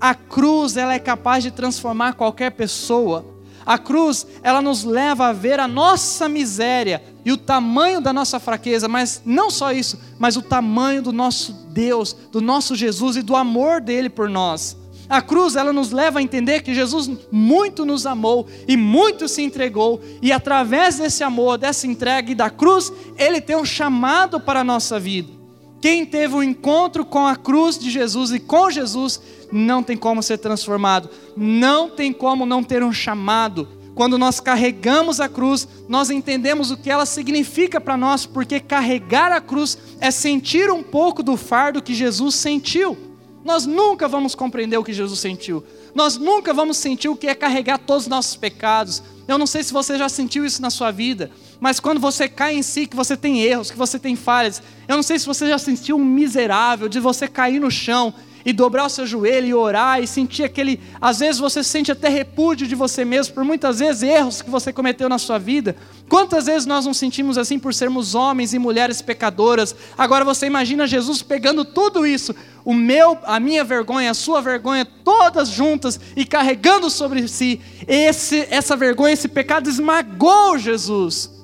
A 0.00 0.14
cruz, 0.14 0.76
ela 0.76 0.94
é 0.94 0.98
capaz 0.98 1.44
de 1.44 1.50
transformar 1.50 2.14
qualquer 2.14 2.52
pessoa. 2.52 3.35
A 3.66 3.76
cruz, 3.76 4.24
ela 4.44 4.62
nos 4.62 4.84
leva 4.84 5.26
a 5.26 5.32
ver 5.32 5.58
a 5.58 5.66
nossa 5.66 6.28
miséria 6.28 7.02
e 7.24 7.32
o 7.32 7.36
tamanho 7.36 8.00
da 8.00 8.12
nossa 8.12 8.38
fraqueza, 8.38 8.86
mas 8.86 9.20
não 9.26 9.50
só 9.50 9.72
isso, 9.72 9.98
mas 10.20 10.36
o 10.36 10.42
tamanho 10.42 11.02
do 11.02 11.12
nosso 11.12 11.52
Deus, 11.70 12.16
do 12.30 12.40
nosso 12.40 12.76
Jesus 12.76 13.16
e 13.16 13.22
do 13.22 13.34
amor 13.34 13.80
dele 13.80 14.08
por 14.08 14.28
nós. 14.28 14.76
A 15.08 15.20
cruz, 15.20 15.56
ela 15.56 15.72
nos 15.72 15.90
leva 15.90 16.20
a 16.20 16.22
entender 16.22 16.62
que 16.62 16.74
Jesus 16.74 17.10
muito 17.30 17.84
nos 17.84 18.06
amou 18.06 18.46
e 18.68 18.76
muito 18.76 19.28
se 19.28 19.42
entregou, 19.42 20.00
e 20.22 20.30
através 20.30 20.98
desse 20.98 21.24
amor, 21.24 21.58
dessa 21.58 21.88
entrega 21.88 22.30
e 22.30 22.36
da 22.36 22.48
cruz, 22.48 22.92
ele 23.18 23.40
tem 23.40 23.56
um 23.56 23.64
chamado 23.64 24.38
para 24.38 24.60
a 24.60 24.64
nossa 24.64 24.98
vida. 24.98 25.35
Quem 25.80 26.06
teve 26.06 26.34
um 26.34 26.42
encontro 26.42 27.04
com 27.04 27.26
a 27.26 27.36
cruz 27.36 27.78
de 27.78 27.90
Jesus 27.90 28.32
e 28.32 28.40
com 28.40 28.70
Jesus, 28.70 29.20
não 29.52 29.82
tem 29.82 29.96
como 29.96 30.22
ser 30.22 30.38
transformado, 30.38 31.10
não 31.36 31.88
tem 31.88 32.12
como 32.12 32.46
não 32.46 32.62
ter 32.62 32.82
um 32.82 32.92
chamado. 32.92 33.68
Quando 33.94 34.18
nós 34.18 34.40
carregamos 34.40 35.20
a 35.20 35.28
cruz, 35.28 35.66
nós 35.88 36.10
entendemos 36.10 36.70
o 36.70 36.76
que 36.76 36.90
ela 36.90 37.06
significa 37.06 37.80
para 37.80 37.96
nós, 37.96 38.26
porque 38.26 38.60
carregar 38.60 39.32
a 39.32 39.40
cruz 39.40 39.78
é 40.00 40.10
sentir 40.10 40.70
um 40.70 40.82
pouco 40.82 41.22
do 41.22 41.36
fardo 41.36 41.82
que 41.82 41.94
Jesus 41.94 42.34
sentiu. 42.34 42.96
Nós 43.42 43.64
nunca 43.64 44.08
vamos 44.08 44.34
compreender 44.34 44.76
o 44.76 44.84
que 44.84 44.92
Jesus 44.92 45.20
sentiu. 45.20 45.64
Nós 45.94 46.18
nunca 46.18 46.52
vamos 46.52 46.76
sentir 46.76 47.08
o 47.08 47.16
que 47.16 47.28
é 47.28 47.34
carregar 47.34 47.78
todos 47.78 48.02
os 48.02 48.08
nossos 48.08 48.36
pecados. 48.36 49.02
Eu 49.28 49.38
não 49.38 49.46
sei 49.46 49.62
se 49.62 49.72
você 49.72 49.96
já 49.96 50.08
sentiu 50.08 50.44
isso 50.44 50.60
na 50.60 50.68
sua 50.68 50.90
vida, 50.90 51.30
mas 51.60 51.80
quando 51.80 52.00
você 52.00 52.28
cai 52.28 52.56
em 52.56 52.62
si, 52.62 52.86
que 52.86 52.96
você 52.96 53.16
tem 53.16 53.42
erros, 53.42 53.70
que 53.70 53.78
você 53.78 53.98
tem 53.98 54.14
falhas, 54.14 54.62
eu 54.86 54.96
não 54.96 55.02
sei 55.02 55.18
se 55.18 55.26
você 55.26 55.48
já 55.48 55.58
sentiu 55.58 55.96
um 55.96 56.04
miserável 56.04 56.88
de 56.88 57.00
você 57.00 57.26
cair 57.26 57.60
no 57.60 57.70
chão 57.70 58.14
e 58.46 58.52
dobrar 58.52 58.86
o 58.86 58.88
seu 58.88 59.04
joelho 59.04 59.46
e 59.48 59.54
orar 59.54 60.00
e 60.00 60.06
sentir 60.06 60.44
aquele. 60.44 60.80
Às 61.00 61.18
vezes 61.18 61.40
você 61.40 61.64
sente 61.64 61.90
até 61.90 62.08
repúdio 62.08 62.68
de 62.68 62.76
você 62.76 63.04
mesmo 63.04 63.34
por 63.34 63.42
muitas 63.42 63.80
vezes 63.80 64.04
erros 64.04 64.40
que 64.40 64.48
você 64.48 64.72
cometeu 64.72 65.08
na 65.08 65.18
sua 65.18 65.36
vida. 65.36 65.74
Quantas 66.08 66.46
vezes 66.46 66.64
nós 66.64 66.86
nos 66.86 66.96
sentimos 66.96 67.36
assim 67.36 67.58
por 67.58 67.74
sermos 67.74 68.14
homens 68.14 68.54
e 68.54 68.58
mulheres 68.60 69.02
pecadoras? 69.02 69.74
Agora 69.98 70.24
você 70.24 70.46
imagina 70.46 70.86
Jesus 70.86 71.22
pegando 71.22 71.64
tudo 71.64 72.06
isso, 72.06 72.32
o 72.64 72.72
meu, 72.72 73.18
a 73.24 73.40
minha 73.40 73.64
vergonha, 73.64 74.12
a 74.12 74.14
sua 74.14 74.40
vergonha, 74.40 74.84
todas 74.84 75.48
juntas 75.48 75.98
e 76.14 76.24
carregando 76.24 76.88
sobre 76.88 77.26
si. 77.26 77.60
Esse, 77.88 78.46
essa 78.48 78.76
vergonha, 78.76 79.12
esse 79.12 79.26
pecado 79.26 79.68
esmagou 79.68 80.56
Jesus. 80.56 81.35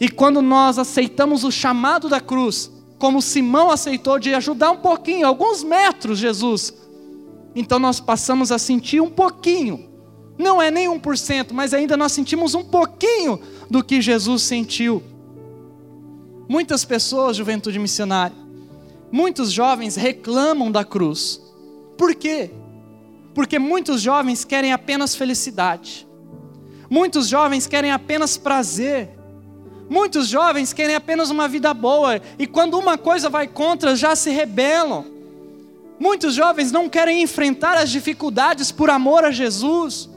E 0.00 0.08
quando 0.08 0.42
nós 0.42 0.78
aceitamos 0.78 1.44
o 1.44 1.50
chamado 1.50 2.08
da 2.08 2.20
cruz, 2.20 2.70
como 2.98 3.22
Simão 3.22 3.70
aceitou 3.70 4.18
de 4.18 4.34
ajudar 4.34 4.70
um 4.70 4.78
pouquinho, 4.78 5.26
alguns 5.26 5.62
metros, 5.62 6.18
Jesus. 6.18 6.74
Então 7.54 7.78
nós 7.78 8.00
passamos 8.00 8.50
a 8.50 8.58
sentir 8.58 9.00
um 9.00 9.10
pouquinho, 9.10 9.88
não 10.36 10.60
é 10.60 10.70
nem 10.70 10.88
um 10.88 10.98
por 10.98 11.16
cento, 11.16 11.54
mas 11.54 11.72
ainda 11.72 11.96
nós 11.96 12.12
sentimos 12.12 12.54
um 12.54 12.64
pouquinho 12.64 13.40
do 13.70 13.84
que 13.84 14.00
Jesus 14.00 14.42
sentiu. 14.42 15.02
Muitas 16.48 16.84
pessoas, 16.84 17.36
juventude 17.36 17.78
missionária, 17.78 18.36
muitos 19.12 19.52
jovens 19.52 19.94
reclamam 19.94 20.70
da 20.70 20.84
cruz. 20.84 21.40
Por 21.96 22.14
quê? 22.14 22.50
Porque 23.32 23.58
muitos 23.58 24.00
jovens 24.00 24.44
querem 24.44 24.72
apenas 24.72 25.14
felicidade, 25.14 26.06
muitos 26.90 27.28
jovens 27.28 27.66
querem 27.66 27.92
apenas 27.92 28.36
prazer, 28.36 29.13
Muitos 29.94 30.26
jovens 30.26 30.72
querem 30.72 30.96
apenas 30.96 31.30
uma 31.30 31.46
vida 31.46 31.72
boa 31.72 32.20
e 32.36 32.48
quando 32.48 32.76
uma 32.76 32.98
coisa 32.98 33.30
vai 33.30 33.46
contra 33.46 33.94
já 33.94 34.16
se 34.16 34.28
rebelam. 34.28 35.06
Muitos 36.00 36.34
jovens 36.34 36.72
não 36.72 36.88
querem 36.88 37.22
enfrentar 37.22 37.76
as 37.76 37.90
dificuldades 37.90 38.72
por 38.72 38.90
amor 38.90 39.24
a 39.24 39.30
Jesus, 39.30 40.10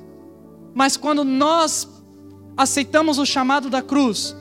mas 0.73 0.97
quando 0.97 1.23
nós 1.23 1.87
aceitamos 2.57 3.19
o 3.19 3.25
chamado 3.25 3.69
da 3.69 3.83
cruz, 3.83 4.35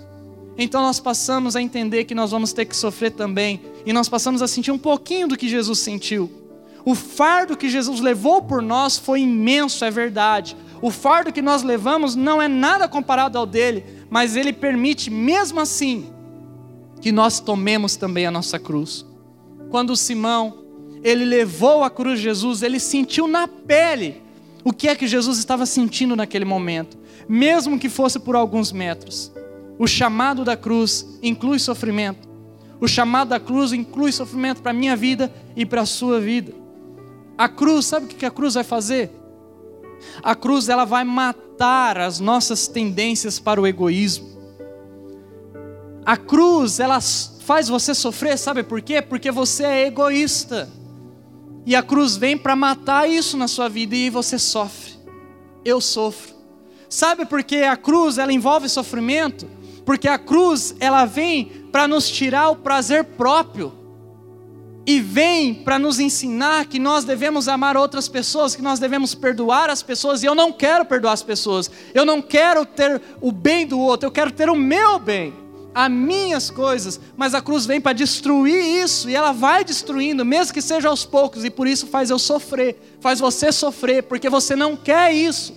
então 0.56 0.80
nós 0.80 0.98
passamos 1.00 1.54
a 1.54 1.60
entender 1.60 2.04
que 2.04 2.14
nós 2.14 2.30
vamos 2.30 2.54
ter 2.54 2.64
que 2.64 2.74
sofrer 2.74 3.10
também, 3.10 3.60
e 3.84 3.92
nós 3.92 4.08
passamos 4.08 4.40
a 4.40 4.48
sentir 4.48 4.70
um 4.70 4.78
pouquinho 4.78 5.28
do 5.28 5.36
que 5.36 5.50
Jesus 5.50 5.80
sentiu. 5.80 6.30
O 6.82 6.94
fardo 6.94 7.58
que 7.58 7.68
Jesus 7.68 8.00
levou 8.00 8.40
por 8.40 8.62
nós 8.62 8.96
foi 8.96 9.20
imenso, 9.20 9.84
é 9.84 9.90
verdade. 9.90 10.56
O 10.86 10.90
fardo 10.92 11.32
que 11.32 11.42
nós 11.42 11.64
levamos 11.64 12.14
não 12.14 12.40
é 12.40 12.46
nada 12.46 12.86
comparado 12.86 13.36
ao 13.36 13.44
dele, 13.44 13.84
mas 14.08 14.36
Ele 14.36 14.52
permite, 14.52 15.10
mesmo 15.10 15.58
assim, 15.58 16.12
que 17.00 17.10
nós 17.10 17.40
tomemos 17.40 17.96
também 17.96 18.24
a 18.24 18.30
nossa 18.30 18.56
cruz. 18.56 19.04
Quando 19.68 19.96
Simão, 19.96 20.58
ele 21.02 21.24
levou 21.24 21.82
a 21.82 21.90
cruz 21.90 22.20
de 22.20 22.22
Jesus, 22.26 22.62
ele 22.62 22.78
sentiu 22.78 23.26
na 23.26 23.48
pele 23.48 24.22
o 24.62 24.72
que 24.72 24.86
é 24.86 24.94
que 24.94 25.08
Jesus 25.08 25.38
estava 25.38 25.66
sentindo 25.66 26.14
naquele 26.14 26.44
momento, 26.44 26.96
mesmo 27.28 27.80
que 27.80 27.88
fosse 27.88 28.20
por 28.20 28.36
alguns 28.36 28.70
metros. 28.70 29.32
O 29.80 29.88
chamado 29.88 30.44
da 30.44 30.56
cruz 30.56 31.18
inclui 31.20 31.58
sofrimento. 31.58 32.28
O 32.80 32.86
chamado 32.86 33.30
da 33.30 33.40
cruz 33.40 33.72
inclui 33.72 34.12
sofrimento 34.12 34.62
para 34.62 34.70
a 34.70 34.72
minha 34.72 34.94
vida 34.94 35.34
e 35.56 35.66
para 35.66 35.80
a 35.80 35.86
sua 35.86 36.20
vida. 36.20 36.54
A 37.36 37.48
cruz, 37.48 37.86
sabe 37.86 38.06
o 38.06 38.08
que 38.08 38.24
a 38.24 38.30
cruz 38.30 38.54
vai 38.54 38.62
fazer? 38.62 39.25
A 40.22 40.34
cruz 40.34 40.68
ela 40.68 40.84
vai 40.84 41.04
matar 41.04 41.98
as 41.98 42.20
nossas 42.20 42.66
tendências 42.66 43.38
para 43.38 43.60
o 43.60 43.66
egoísmo. 43.66 44.36
A 46.04 46.16
cruz 46.16 46.78
ela 46.80 47.00
faz 47.00 47.68
você 47.68 47.94
sofrer, 47.94 48.38
sabe 48.38 48.62
por 48.62 48.80
quê? 48.80 49.02
Porque 49.02 49.30
você 49.30 49.64
é 49.64 49.86
egoísta. 49.86 50.68
E 51.64 51.74
a 51.74 51.82
cruz 51.82 52.16
vem 52.16 52.38
para 52.38 52.54
matar 52.54 53.10
isso 53.10 53.36
na 53.36 53.48
sua 53.48 53.68
vida 53.68 53.96
e 53.96 54.08
você 54.08 54.38
sofre. 54.38 54.92
Eu 55.64 55.80
sofro. 55.80 56.34
Sabe 56.88 57.26
por 57.26 57.42
que 57.42 57.64
a 57.64 57.76
cruz 57.76 58.18
ela 58.18 58.32
envolve 58.32 58.68
sofrimento? 58.68 59.48
Porque 59.84 60.06
a 60.06 60.18
cruz 60.18 60.76
ela 60.78 61.04
vem 61.04 61.66
para 61.72 61.88
nos 61.88 62.08
tirar 62.08 62.50
o 62.50 62.56
prazer 62.56 63.02
próprio 63.04 63.72
e 64.86 65.00
vem 65.00 65.52
para 65.52 65.80
nos 65.80 65.98
ensinar 65.98 66.66
que 66.66 66.78
nós 66.78 67.04
devemos 67.04 67.48
amar 67.48 67.76
outras 67.76 68.08
pessoas, 68.08 68.54
que 68.54 68.62
nós 68.62 68.78
devemos 68.78 69.16
perdoar 69.16 69.68
as 69.68 69.82
pessoas, 69.82 70.22
e 70.22 70.26
eu 70.26 70.34
não 70.34 70.52
quero 70.52 70.84
perdoar 70.84 71.12
as 71.12 71.24
pessoas, 71.24 71.68
eu 71.92 72.04
não 72.04 72.22
quero 72.22 72.64
ter 72.64 73.02
o 73.20 73.32
bem 73.32 73.66
do 73.66 73.80
outro, 73.80 74.06
eu 74.06 74.12
quero 74.12 74.30
ter 74.30 74.48
o 74.48 74.54
meu 74.54 75.00
bem, 75.00 75.34
as 75.74 75.90
minhas 75.90 76.50
coisas, 76.50 77.00
mas 77.16 77.34
a 77.34 77.42
cruz 77.42 77.66
vem 77.66 77.80
para 77.80 77.92
destruir 77.92 78.82
isso, 78.82 79.10
e 79.10 79.16
ela 79.16 79.32
vai 79.32 79.64
destruindo, 79.64 80.24
mesmo 80.24 80.54
que 80.54 80.62
seja 80.62 80.88
aos 80.88 81.04
poucos, 81.04 81.44
e 81.44 81.50
por 81.50 81.66
isso 81.66 81.88
faz 81.88 82.08
eu 82.08 82.18
sofrer, 82.18 82.96
faz 83.00 83.18
você 83.18 83.50
sofrer, 83.50 84.04
porque 84.04 84.30
você 84.30 84.54
não 84.54 84.76
quer 84.76 85.12
isso. 85.12 85.52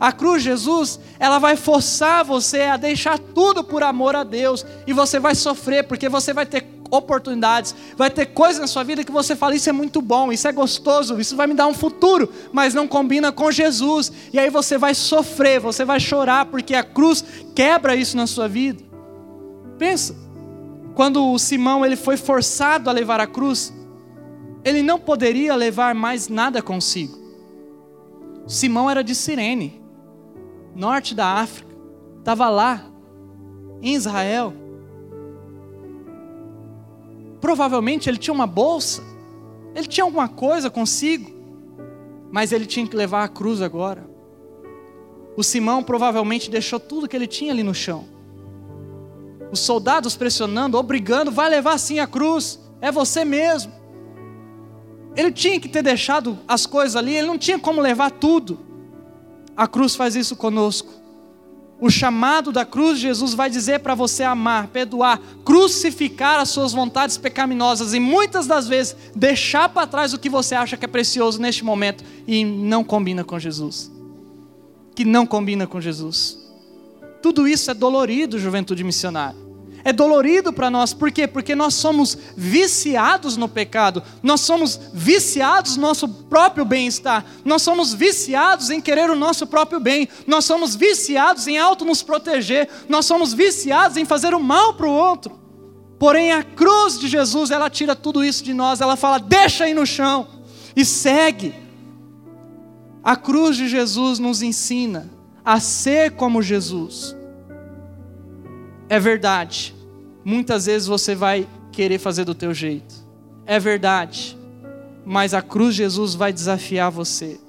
A 0.00 0.10
cruz 0.10 0.42
Jesus, 0.42 0.98
ela 1.18 1.38
vai 1.38 1.56
forçar 1.56 2.24
você 2.24 2.62
a 2.62 2.76
deixar 2.76 3.18
tudo 3.18 3.62
por 3.62 3.82
amor 3.82 4.16
a 4.16 4.24
Deus, 4.24 4.64
e 4.86 4.94
você 4.94 5.20
vai 5.20 5.34
sofrer, 5.34 5.84
porque 5.84 6.08
você 6.08 6.32
vai 6.32 6.46
ter 6.46 6.62
oportunidades, 6.96 7.74
vai 7.96 8.10
ter 8.10 8.26
coisas 8.26 8.60
na 8.60 8.66
sua 8.66 8.84
vida 8.84 9.04
que 9.04 9.12
você 9.12 9.36
fala: 9.36 9.54
Isso 9.54 9.68
é 9.68 9.72
muito 9.72 10.00
bom, 10.00 10.32
isso 10.32 10.48
é 10.48 10.52
gostoso, 10.52 11.20
isso 11.20 11.36
vai 11.36 11.46
me 11.46 11.54
dar 11.54 11.66
um 11.66 11.74
futuro, 11.74 12.30
mas 12.52 12.74
não 12.74 12.88
combina 12.88 13.30
com 13.32 13.50
Jesus. 13.50 14.12
E 14.32 14.38
aí 14.38 14.50
você 14.50 14.78
vai 14.78 14.94
sofrer, 14.94 15.60
você 15.60 15.84
vai 15.84 16.00
chorar, 16.00 16.46
porque 16.46 16.74
a 16.74 16.82
cruz 16.82 17.24
quebra 17.54 17.94
isso 17.94 18.16
na 18.16 18.26
sua 18.26 18.48
vida. 18.48 18.82
Pensa, 19.78 20.16
quando 20.94 21.32
o 21.32 21.38
Simão 21.38 21.84
ele 21.84 21.96
foi 21.96 22.16
forçado 22.16 22.88
a 22.88 22.92
levar 22.92 23.20
a 23.20 23.26
cruz, 23.26 23.72
ele 24.64 24.82
não 24.82 24.98
poderia 24.98 25.54
levar 25.54 25.94
mais 25.94 26.28
nada 26.28 26.62
consigo. 26.62 27.18
Simão 28.46 28.90
era 28.90 29.02
de 29.02 29.14
Cirene, 29.14 29.82
norte 30.74 31.14
da 31.14 31.26
África, 31.26 31.74
estava 32.18 32.48
lá, 32.48 32.86
em 33.82 33.94
Israel. 33.94 34.63
Provavelmente 37.44 38.08
ele 38.08 38.16
tinha 38.16 38.32
uma 38.32 38.46
bolsa, 38.46 39.02
ele 39.74 39.86
tinha 39.86 40.02
alguma 40.02 40.26
coisa 40.26 40.70
consigo, 40.70 41.30
mas 42.32 42.52
ele 42.52 42.64
tinha 42.64 42.86
que 42.86 42.96
levar 42.96 43.22
a 43.22 43.28
cruz 43.28 43.60
agora. 43.60 44.08
O 45.36 45.42
Simão 45.42 45.82
provavelmente 45.82 46.50
deixou 46.50 46.80
tudo 46.80 47.06
que 47.06 47.14
ele 47.14 47.26
tinha 47.26 47.52
ali 47.52 47.62
no 47.62 47.74
chão. 47.74 48.06
Os 49.52 49.60
soldados 49.60 50.16
pressionando, 50.16 50.78
obrigando, 50.78 51.30
vai 51.30 51.50
levar 51.50 51.76
sim 51.76 51.98
a 51.98 52.06
cruz. 52.06 52.58
é 52.80 52.90
você 52.90 53.26
mesmo. 53.26 53.74
Ele 55.14 55.30
tinha 55.30 55.60
que 55.60 55.68
ter 55.68 55.82
deixado 55.82 56.38
as 56.48 56.64
coisas 56.64 56.96
ali, 56.96 57.14
ele 57.14 57.26
não 57.26 57.36
tinha 57.36 57.58
como 57.58 57.78
levar 57.78 58.10
tudo. 58.10 58.58
A 59.54 59.68
cruz 59.68 59.94
faz 59.94 60.16
isso 60.16 60.34
conosco. 60.34 60.90
O 61.84 61.90
chamado 61.90 62.50
da 62.50 62.64
cruz, 62.64 62.98
Jesus 62.98 63.34
vai 63.34 63.50
dizer 63.50 63.80
para 63.80 63.94
você 63.94 64.22
amar, 64.22 64.68
perdoar, 64.68 65.20
crucificar 65.44 66.40
as 66.40 66.48
suas 66.48 66.72
vontades 66.72 67.18
pecaminosas 67.18 67.92
e 67.92 68.00
muitas 68.00 68.46
das 68.46 68.66
vezes 68.66 68.96
deixar 69.14 69.68
para 69.68 69.86
trás 69.86 70.14
o 70.14 70.18
que 70.18 70.30
você 70.30 70.54
acha 70.54 70.78
que 70.78 70.86
é 70.86 70.88
precioso 70.88 71.38
neste 71.38 71.62
momento 71.62 72.02
e 72.26 72.42
não 72.42 72.82
combina 72.82 73.22
com 73.22 73.38
Jesus. 73.38 73.92
Que 74.94 75.04
não 75.04 75.26
combina 75.26 75.66
com 75.66 75.78
Jesus. 75.78 76.38
Tudo 77.20 77.46
isso 77.46 77.70
é 77.70 77.74
dolorido, 77.74 78.38
juventude 78.38 78.82
missionária 78.82 79.43
é 79.84 79.92
dolorido 79.92 80.52
para 80.52 80.70
nós, 80.70 80.94
por 80.94 81.12
quê? 81.12 81.28
Porque 81.28 81.54
nós 81.54 81.74
somos 81.74 82.16
viciados 82.34 83.36
no 83.36 83.48
pecado, 83.48 84.02
nós 84.22 84.40
somos 84.40 84.80
viciados 84.94 85.76
no 85.76 85.82
nosso 85.82 86.08
próprio 86.08 86.64
bem-estar, 86.64 87.24
nós 87.44 87.60
somos 87.60 87.92
viciados 87.92 88.70
em 88.70 88.80
querer 88.80 89.10
o 89.10 89.14
nosso 89.14 89.46
próprio 89.46 89.78
bem, 89.78 90.08
nós 90.26 90.46
somos 90.46 90.74
viciados 90.74 91.46
em 91.46 91.58
auto 91.58 91.84
nos 91.84 92.02
proteger, 92.02 92.68
nós 92.88 93.04
somos 93.04 93.34
viciados 93.34 93.98
em 93.98 94.06
fazer 94.06 94.34
o 94.34 94.40
mal 94.40 94.72
para 94.72 94.86
o 94.86 94.90
outro. 94.90 95.38
Porém, 95.98 96.32
a 96.32 96.42
cruz 96.42 96.98
de 96.98 97.06
Jesus, 97.06 97.50
ela 97.50 97.68
tira 97.68 97.94
tudo 97.94 98.24
isso 98.24 98.42
de 98.42 98.54
nós, 98.54 98.80
ela 98.80 98.96
fala: 98.96 99.18
deixa 99.18 99.64
aí 99.64 99.74
no 99.74 99.86
chão 99.86 100.26
e 100.74 100.84
segue. 100.84 101.54
A 103.02 103.16
cruz 103.16 103.56
de 103.56 103.68
Jesus 103.68 104.18
nos 104.18 104.40
ensina 104.40 105.10
a 105.44 105.60
ser 105.60 106.12
como 106.12 106.40
Jesus. 106.40 107.14
É 108.94 109.00
verdade. 109.00 109.74
Muitas 110.24 110.66
vezes 110.66 110.86
você 110.86 111.16
vai 111.16 111.48
querer 111.72 111.98
fazer 111.98 112.24
do 112.24 112.32
teu 112.32 112.54
jeito. 112.54 112.94
É 113.44 113.58
verdade. 113.58 114.38
Mas 115.04 115.34
a 115.34 115.42
cruz 115.42 115.74
de 115.74 115.82
Jesus 115.82 116.14
vai 116.14 116.32
desafiar 116.32 116.92
você. 116.92 117.40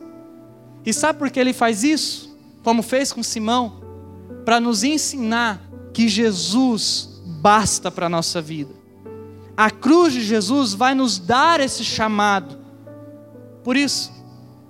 E 0.83 0.91
sabe 0.91 1.19
por 1.19 1.29
que 1.29 1.39
ele 1.39 1.53
faz 1.53 1.83
isso? 1.83 2.35
Como 2.63 2.81
fez 2.81 3.13
com 3.13 3.21
Simão? 3.21 3.79
Para 4.43 4.59
nos 4.59 4.83
ensinar 4.83 5.61
que 5.93 6.07
Jesus 6.07 7.21
basta 7.43 7.91
para 7.91 8.07
a 8.07 8.09
nossa 8.09 8.41
vida. 8.41 8.73
A 9.55 9.69
cruz 9.69 10.13
de 10.13 10.23
Jesus 10.23 10.73
vai 10.73 10.95
nos 10.95 11.19
dar 11.19 11.59
esse 11.59 11.83
chamado. 11.83 12.57
Por 13.63 13.77
isso, 13.77 14.11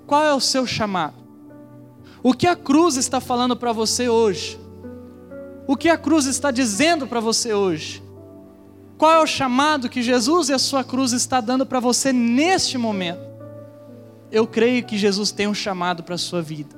qual 0.05 0.26
é 0.26 0.34
o 0.34 0.41
seu 0.41 0.67
chamado? 0.67 1.15
O 2.21 2.34
que 2.34 2.45
a 2.45 2.55
cruz 2.55 2.97
está 2.97 3.21
falando 3.21 3.55
para 3.55 3.71
você 3.71 4.09
hoje? 4.09 4.64
O 5.68 5.76
que 5.76 5.89
a 5.89 5.97
cruz 5.97 6.26
está 6.26 6.51
dizendo 6.51 7.07
para 7.07 7.20
você 7.20 7.53
hoje? 7.53 8.03
Qual 8.97 9.11
é 9.11 9.20
o 9.20 9.28
chamado 9.28 9.89
que 9.89 10.01
Jesus 10.01 10.49
e 10.49 10.53
a 10.53 10.59
sua 10.59 10.84
cruz 10.84 11.11
está 11.11 11.41
dando 11.41 11.66
para 11.66 11.80
você 11.80 12.13
neste 12.13 12.78
momento? 12.78 13.20
Eu 14.32 14.47
creio 14.47 14.84
que 14.86 14.97
Jesus 14.97 15.32
tem 15.32 15.47
um 15.47 15.53
chamado 15.53 16.03
para 16.03 16.16
a 16.16 16.20
sua 16.20 16.41
vida. 16.41 16.76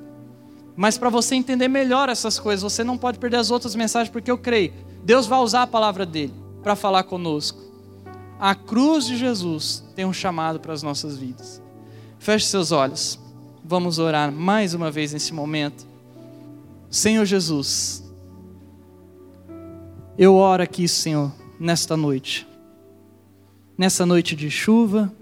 Mas 0.74 0.96
para 0.96 1.10
você 1.10 1.34
entender 1.34 1.68
melhor 1.68 2.08
essas 2.08 2.38
coisas, 2.38 2.62
você 2.62 2.82
não 2.82 2.96
pode 2.96 3.18
perder 3.18 3.36
as 3.38 3.50
outras 3.50 3.74
mensagens, 3.74 4.10
porque 4.10 4.30
eu 4.30 4.38
creio. 4.38 4.72
Deus 5.04 5.26
vai 5.26 5.40
usar 5.40 5.62
a 5.62 5.66
palavra 5.66 6.06
dele 6.06 6.32
para 6.62 6.76
falar 6.76 7.02
conosco. 7.04 7.60
A 8.38 8.54
cruz 8.54 9.04
de 9.06 9.16
Jesus 9.16 9.84
tem 9.94 10.04
um 10.04 10.12
chamado 10.12 10.60
para 10.60 10.72
as 10.72 10.82
nossas 10.82 11.16
vidas. 11.16 11.60
Feche 12.18 12.46
seus 12.46 12.72
olhos. 12.72 13.18
Vamos 13.64 13.98
orar 13.98 14.30
mais 14.32 14.74
uma 14.74 14.90
vez 14.90 15.12
nesse 15.12 15.34
momento. 15.34 15.86
Senhor 16.90 17.24
Jesus, 17.24 18.07
eu 20.18 20.34
oro 20.34 20.64
aqui, 20.64 20.88
Senhor, 20.88 21.30
nesta 21.60 21.96
noite. 21.96 22.44
Nessa 23.78 24.04
noite 24.04 24.34
de 24.34 24.50
chuva, 24.50 25.12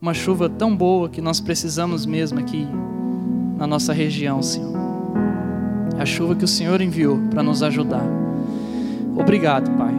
uma 0.00 0.14
chuva 0.14 0.48
tão 0.48 0.76
boa 0.76 1.08
que 1.08 1.20
nós 1.20 1.40
precisamos 1.40 2.06
mesmo 2.06 2.38
aqui 2.38 2.64
na 3.58 3.66
nossa 3.66 3.92
região, 3.92 4.40
Senhor. 4.40 4.72
É 5.98 6.02
a 6.02 6.06
chuva 6.06 6.36
que 6.36 6.44
o 6.44 6.48
Senhor 6.48 6.80
enviou 6.80 7.18
para 7.30 7.42
nos 7.42 7.64
ajudar. 7.64 8.06
Obrigado, 9.16 9.76
Pai. 9.76 9.94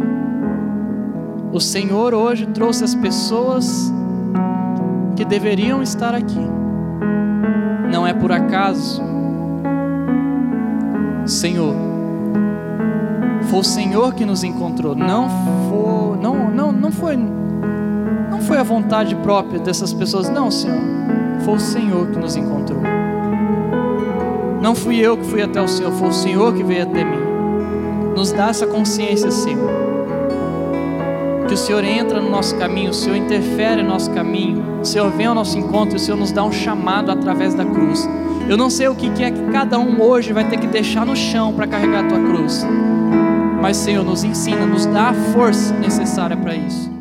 O 1.51 1.59
Senhor 1.59 2.13
hoje 2.13 2.45
trouxe 2.47 2.85
as 2.85 2.95
pessoas 2.95 3.91
que 5.17 5.25
deveriam 5.25 5.83
estar 5.83 6.15
aqui. 6.15 6.39
Não 7.91 8.07
é 8.07 8.13
por 8.13 8.31
acaso. 8.31 9.03
Senhor, 11.25 11.92
foi 13.53 13.59
o 13.59 13.63
Senhor 13.63 14.15
que 14.15 14.25
nos 14.25 14.43
encontrou. 14.43 14.95
Não 14.95 15.29
foi, 15.69 16.17
não, 16.17 16.49
não, 16.49 16.71
não 16.71 16.91
foi, 16.91 17.15
não 17.15 18.41
foi 18.41 18.57
a 18.57 18.63
vontade 18.63 19.15
própria 19.17 19.59
dessas 19.59 19.93
pessoas. 19.93 20.27
Não, 20.27 20.49
Senhor. 20.49 20.81
Foi 21.45 21.53
o 21.53 21.59
Senhor 21.59 22.07
que 22.07 22.17
nos 22.17 22.35
encontrou. 22.35 22.81
Não 24.59 24.73
fui 24.73 24.97
eu 24.97 25.15
que 25.17 25.25
fui 25.25 25.43
até 25.43 25.61
o 25.61 25.67
Senhor, 25.67 25.91
foi 25.91 26.07
o 26.07 26.11
Senhor 26.11 26.51
que 26.55 26.63
veio 26.63 26.81
até 26.81 27.03
mim. 27.03 27.19
Nos 28.15 28.31
dá 28.31 28.47
essa 28.47 28.65
consciência, 28.65 29.29
Senhor. 29.29 29.69
Que 31.47 31.53
o 31.53 31.57
Senhor 31.57 31.83
entra 31.83 32.19
no 32.19 32.31
nosso 32.31 32.55
caminho, 32.57 32.89
o 32.89 32.93
Senhor 32.93 33.17
interfere 33.17 33.83
no 33.83 33.89
nosso 33.89 34.09
caminho, 34.11 34.79
o 34.81 34.85
Senhor 34.85 35.11
vem 35.11 35.27
ao 35.27 35.35
nosso 35.35 35.59
encontro 35.59 35.97
o 35.97 35.99
Senhor 35.99 36.17
nos 36.17 36.31
dá 36.31 36.43
um 36.43 36.51
chamado 36.51 37.11
através 37.11 37.53
da 37.53 37.65
cruz. 37.65 38.09
Eu 38.49 38.57
não 38.57 38.71
sei 38.71 38.87
o 38.87 38.95
que 38.95 39.23
é 39.23 39.29
que 39.29 39.51
cada 39.51 39.77
um 39.77 40.01
hoje 40.01 40.33
vai 40.33 40.49
ter 40.49 40.57
que 40.57 40.65
deixar 40.65 41.05
no 41.05 41.15
chão 41.15 41.53
para 41.53 41.67
carregar 41.67 42.05
a 42.05 42.07
tua 42.07 42.19
cruz. 42.19 42.65
Mas, 43.63 43.77
Senhor, 43.77 44.03
nos 44.03 44.25
ensina, 44.25 44.65
nos 44.65 44.85
dá 44.85 45.11
a 45.11 45.13
força 45.13 45.73
necessária 45.75 46.35
para 46.35 46.53
isso. 46.53 46.92